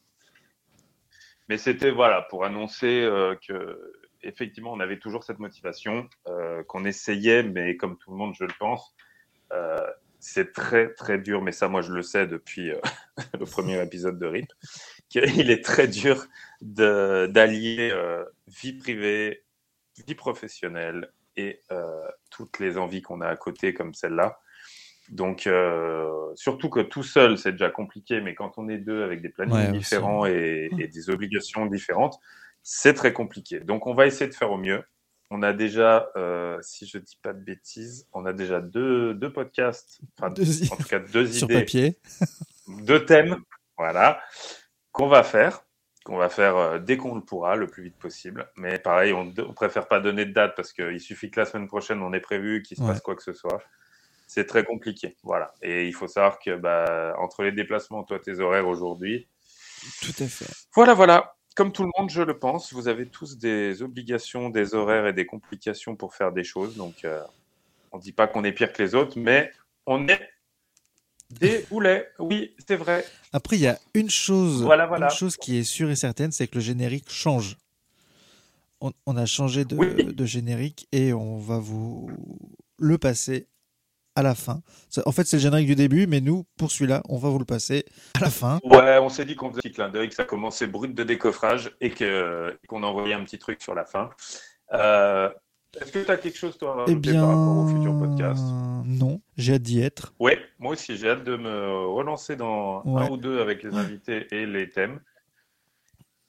Mais 1.48 1.58
c'était 1.58 1.90
voilà 1.90 2.22
pour 2.22 2.44
annoncer 2.44 3.02
euh, 3.02 3.36
que 3.46 3.92
effectivement, 4.22 4.72
on 4.72 4.80
avait 4.80 4.98
toujours 4.98 5.22
cette 5.22 5.38
motivation 5.38 6.08
euh, 6.28 6.62
qu'on 6.64 6.84
essayait, 6.84 7.42
mais 7.42 7.76
comme 7.76 7.98
tout 7.98 8.10
le 8.10 8.16
monde, 8.16 8.34
je 8.38 8.44
le 8.44 8.54
pense, 8.58 8.94
c'est 10.18 10.52
très 10.52 10.94
très 10.94 11.18
dur. 11.18 11.42
Mais 11.42 11.52
ça, 11.52 11.68
moi, 11.68 11.82
je 11.82 11.92
le 11.92 12.02
sais 12.02 12.26
depuis 12.26 12.72
le 13.38 13.44
premier 13.44 13.82
épisode 13.82 14.18
de 14.18 14.26
RIP, 14.26 14.48
qu'il 15.12 15.50
est 15.50 15.64
très 15.64 15.88
dur 15.88 16.26
d'allier 16.60 17.92
vie 18.48 18.72
privée, 18.72 19.44
vie 20.06 20.14
professionnelle 20.14 21.12
et 21.36 21.60
euh, 21.70 22.08
toutes 22.30 22.58
les 22.58 22.78
envies 22.78 23.02
qu'on 23.02 23.20
a 23.20 23.28
à 23.28 23.36
côté 23.36 23.74
comme 23.74 23.94
celle-là. 23.94 24.38
Donc, 25.08 25.46
euh, 25.46 26.08
surtout 26.34 26.70
que 26.70 26.80
tout 26.80 27.02
seul, 27.02 27.36
c'est 27.36 27.52
déjà 27.52 27.70
compliqué, 27.70 28.20
mais 28.20 28.34
quand 28.34 28.56
on 28.56 28.68
est 28.68 28.78
deux 28.78 29.02
avec 29.02 29.20
des 29.20 29.28
plannings 29.28 29.72
différents 29.72 30.24
et, 30.26 30.70
des 30.70 31.10
obligations 31.10 31.66
différentes, 31.66 32.18
c'est 32.62 32.94
très 32.94 33.12
compliqué. 33.12 33.60
Donc, 33.60 33.86
on 33.86 33.94
va 33.94 34.06
essayer 34.06 34.28
de 34.28 34.34
faire 34.34 34.52
au 34.52 34.58
mieux. 34.58 34.82
on 35.30 35.42
a 35.42 35.52
déjà, 35.52 36.10
euh, 36.16 36.58
si 36.62 36.86
je 36.86 36.98
dis 36.98 37.18
pas 37.22 37.32
de 37.32 37.40
bêtises, 37.40 38.06
on 38.12 38.24
a 38.26 38.32
déjà 38.32 38.60
deux, 38.60 39.14
deux 39.14 39.32
podcasts, 39.32 40.00
enfin, 40.16 40.30
Deux 40.30 40.72
en 40.72 40.76
tout 40.76 40.88
cas 40.88 41.00
deux 41.00 41.26
Sur 41.32 41.50
idées, 41.50 41.60
papier. 41.60 41.98
deux 42.68 43.04
thèmes, 43.04 43.36
voilà, 43.76 44.20
qu'on 44.92 45.08
va 45.08 45.22
faire, 45.22 45.64
qu'on 46.04 46.16
va 46.16 46.28
faire 46.28 46.56
euh, 46.56 46.78
dès 46.78 46.96
qu'on 46.96 47.14
le 47.14 47.20
pourra, 47.22 47.56
le 47.56 47.66
plus 47.66 47.82
vite 47.84 47.96
possible. 47.98 48.50
Mais 48.56 48.78
pareil, 48.78 49.12
on, 49.12 49.32
on 49.38 49.52
préfère 49.54 49.88
pas 49.88 50.00
donner 50.00 50.24
de 50.26 50.32
date 50.32 50.54
parce 50.56 50.72
qu'il 50.72 51.00
suffit 51.00 51.30
que 51.30 51.40
la 51.40 51.46
semaine 51.46 51.66
prochaine, 51.66 52.02
on 52.02 52.12
ait 52.12 52.20
prévu 52.20 52.62
qu'il 52.62 52.76
se 52.76 52.82
Ouais. 52.82 52.88
passe 52.88 53.00
quoi 53.00 53.14
que 53.16 53.22
ce 53.22 53.32
soit. 53.32 53.62
C'est 54.26 54.46
très 54.46 54.64
compliqué, 54.64 55.16
voilà. 55.22 55.52
Et 55.62 55.86
il 55.86 55.92
faut 55.92 56.08
savoir 56.08 56.38
que 56.38 56.56
bah, 56.56 57.14
entre 57.18 57.42
les 57.42 57.52
déplacements, 57.52 58.02
toi, 58.02 58.18
tes 58.18 58.40
horaires 58.40 58.66
aujourd'hui, 58.68 59.28
Tout 60.00 60.22
à 60.22 60.26
fait. 60.26 60.46
voilà, 60.74 60.94
voilà. 60.94 61.34
Comme 61.54 61.70
tout 61.72 61.82
le 61.82 61.90
monde, 61.98 62.08
je 62.08 62.22
le 62.22 62.38
pense, 62.38 62.72
vous 62.72 62.88
avez 62.88 63.06
tous 63.08 63.36
des 63.36 63.82
obligations, 63.82 64.48
des 64.48 64.74
horaires 64.74 65.06
et 65.06 65.12
des 65.12 65.26
complications 65.26 65.96
pour 65.96 66.14
faire 66.14 66.32
des 66.32 66.44
choses. 66.44 66.76
Donc, 66.76 67.04
euh, 67.04 67.22
on 67.90 67.98
ne 67.98 68.02
dit 68.02 68.12
pas 68.12 68.26
qu'on 68.26 68.42
est 68.44 68.52
pire 68.52 68.72
que 68.72 68.82
les 68.82 68.94
autres, 68.94 69.18
mais 69.18 69.52
on 69.84 70.08
est 70.08 70.30
des 71.40 71.66
houlets. 71.70 72.08
Oui, 72.18 72.54
c'est 72.66 72.76
vrai. 72.76 73.04
Après, 73.32 73.56
il 73.56 73.62
y 73.62 73.66
a 73.66 73.78
une 73.94 74.10
chose, 74.10 74.62
Voilà, 74.62 74.86
voilà. 74.86 75.06
une 75.06 75.16
chose 75.16 75.36
qui 75.36 75.56
est 75.58 75.64
sûre 75.64 75.90
et 75.90 75.96
certaine, 75.96 76.32
c'est 76.32 76.46
que 76.46 76.56
le 76.56 76.60
générique 76.60 77.10
change. 77.10 77.56
On, 78.80 78.92
on 79.06 79.16
a 79.16 79.26
changé 79.26 79.64
de, 79.64 79.76
Oui. 79.76 80.04
de 80.04 80.24
générique 80.24 80.88
et 80.92 81.12
on 81.12 81.38
va 81.38 81.58
vous 81.58 82.10
le 82.78 82.98
passer 82.98 83.46
à 84.14 84.22
la 84.22 84.34
fin. 84.34 84.60
En 85.06 85.12
fait, 85.12 85.24
c'est 85.26 85.36
le 85.38 85.42
générique 85.42 85.68
du 85.68 85.74
début, 85.74 86.06
mais 86.06 86.20
nous, 86.20 86.44
pour 86.58 86.70
celui-là, 86.70 87.02
on 87.08 87.16
va 87.16 87.28
vous 87.30 87.38
le 87.38 87.44
passer 87.46 87.84
à 88.14 88.20
la 88.20 88.28
fin. 88.30 88.60
Ouais, 88.64 88.98
on 88.98 89.08
s'est 89.08 89.24
dit 89.24 89.36
qu'on 89.36 89.48
faisait 89.50 89.60
un 89.60 89.62
petit 89.62 89.72
clin 89.72 89.88
d'œil, 89.88 90.08
que 90.10 90.14
ça 90.14 90.24
commençait 90.24 90.66
brut 90.66 90.94
de 90.94 91.02
décoffrage 91.04 91.70
et 91.80 91.90
qu'on 92.68 92.82
envoyait 92.82 93.14
un 93.14 93.24
petit 93.24 93.38
truc 93.38 93.62
sur 93.62 93.74
la 93.74 93.84
fin. 93.86 94.10
Euh, 94.74 95.30
Est-ce 95.80 95.90
que 95.90 96.04
tu 96.04 96.10
as 96.10 96.16
quelque 96.18 96.36
chose, 96.36 96.58
toi, 96.58 96.82
à 96.82 96.90
Eh 96.90 96.94
bien, 96.94 97.20
par 97.20 97.30
rapport 97.30 97.56
au 97.56 97.66
futur 97.66 97.96
podcast? 97.98 98.42
non, 98.84 99.22
j'ai 99.38 99.54
hâte 99.54 99.62
d'y 99.62 99.80
être. 99.82 100.12
Ouais, 100.20 100.38
moi 100.58 100.72
aussi, 100.72 100.96
j'ai 100.96 101.08
hâte 101.08 101.24
de 101.24 101.36
me 101.36 101.86
relancer 101.86 102.36
dans 102.36 102.82
Ouais. 102.84 103.02
un 103.02 103.10
ou 103.10 103.16
deux 103.16 103.40
avec 103.40 103.62
les 103.62 103.74
invités 103.74 104.26
et 104.32 104.44
les 104.44 104.68
thèmes. 104.68 105.00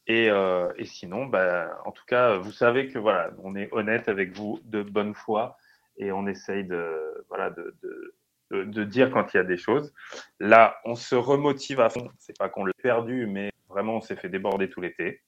Et, 0.08 0.30
euh, 0.30 0.72
et 0.78 0.86
sinon, 0.86 1.26
bah, 1.26 1.82
en 1.86 1.92
tout 1.92 2.04
cas, 2.08 2.38
vous 2.38 2.52
savez 2.52 2.88
que 2.88 3.00
voilà, 3.00 3.32
on 3.44 3.56
est 3.56 3.70
honnête 3.74 4.08
avec 4.08 4.36
vous 4.36 4.60
de 4.66 4.82
bonne 4.84 5.14
foi 5.14 5.58
et 5.98 6.12
on 6.12 6.26
essaye 6.28 6.64
de, 6.66 7.26
voilà, 7.30 7.50
de, 7.50 7.76
de, 7.84 8.16
de- 8.52 8.64
de 8.64 8.84
dire 8.84 9.12
quand 9.12 9.34
il 9.34 9.38
y 9.38 9.40
a 9.40 9.44
des 9.46 9.58
choses. 9.58 9.94
Là, 10.40 10.78
on 10.86 10.96
se 10.96 11.16
remotive 11.16 11.80
à 11.82 11.90
fond. 11.90 12.10
C'est 12.18 12.38
pas 12.38 12.50
qu'on 12.50 12.66
l'a 12.66 12.74
perdu, 12.82 13.28
mais 13.28 13.52
vraiment, 13.70 13.96
on 13.98 14.02
s'est 14.02 14.16
fait 14.16 14.30
déborder 14.30 14.70
tout 14.70 14.80
l'été. 14.82 15.22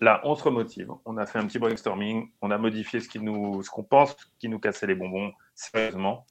Là, 0.00 0.20
on 0.24 0.34
se 0.34 0.42
remotive. 0.42 0.90
On 1.04 1.18
a 1.18 1.26
fait 1.26 1.38
un 1.38 1.46
petit 1.46 1.58
brainstorming. 1.58 2.30
On 2.40 2.50
a 2.50 2.58
modifié 2.58 3.00
ce 3.00 3.08
qui 3.08 3.18
nous, 3.20 3.62
ce 3.62 3.70
qu'on 3.70 3.84
pense 3.84 4.16
qui 4.38 4.48
nous 4.48 4.58
cassait 4.58 4.86
les 4.86 4.94
bonbons, 4.94 5.32
sérieusement. 5.54 6.26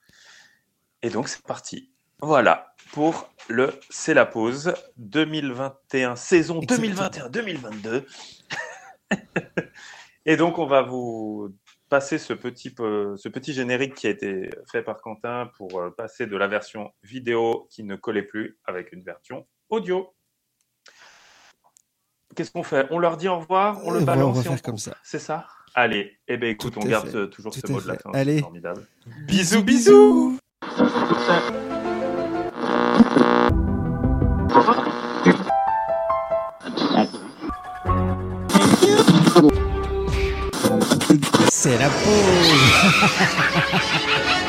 Et 1.02 1.10
donc, 1.10 1.28
c'est 1.30 1.44
parti. 1.46 1.92
Voilà 2.22 2.74
pour 2.92 3.30
le 3.48 3.72
C'est 3.90 4.14
la 4.14 4.26
pause 4.26 4.74
2021, 4.98 6.16
saison 6.16 6.60
Exactement. 6.62 7.30
2021-2022. 7.30 8.06
Et 10.26 10.36
donc, 10.36 10.58
on 10.58 10.66
va 10.66 10.82
vous 10.82 11.56
passer 11.88 12.18
ce 12.18 12.34
petit, 12.34 12.72
peu- 12.72 13.16
ce 13.18 13.30
petit 13.30 13.54
générique 13.54 13.96
qui 13.96 14.08
a 14.08 14.10
été 14.10 14.50
fait 14.72 14.84
par 14.84 15.02
Quentin 15.02 15.50
pour 15.58 15.80
euh, 15.80 15.90
passer 15.92 16.28
de 16.28 16.36
la 16.38 16.48
version 16.48 16.92
vidéo 17.04 17.68
qui 17.72 17.84
ne 17.84 17.96
collait 17.96 18.24
plus 18.24 18.60
avec 18.66 18.92
une 18.92 19.04
version 19.04 19.48
audio. 19.70 20.14
Qu'est-ce 22.36 22.52
qu'on 22.52 22.64
fait? 22.64 22.88
On 22.92 23.00
leur 23.00 23.18
dit 23.18 23.28
au 23.28 23.40
revoir, 23.40 23.80
on 23.84 23.92
le 23.92 24.02
balance 24.02 24.38
on 24.38 24.42
va 24.42 24.46
et 24.46 24.48
on 24.48 24.52
faire 24.52 24.62
comme 24.62 24.78
ça. 24.78 24.96
C'est 25.04 25.20
ça? 25.20 25.48
Allez, 25.74 26.18
eh 26.28 26.38
ben 26.38 26.50
écoute, 26.50 26.74
Tout 26.74 26.80
on 26.84 26.86
garde 26.88 27.08
fait. 27.10 27.30
toujours 27.30 27.54
Tout 27.54 27.60
ce 27.66 27.72
mot 27.72 27.82
de 27.82 27.88
la 27.88 27.98
fin. 27.98 28.12
Allez. 28.14 28.36
C'est 28.38 28.42
formidable. 28.42 28.88
Bisous, 29.28 29.64
bisous 29.64 30.38
C'est 41.52 41.78
la 41.78 41.90
pause 41.90 42.54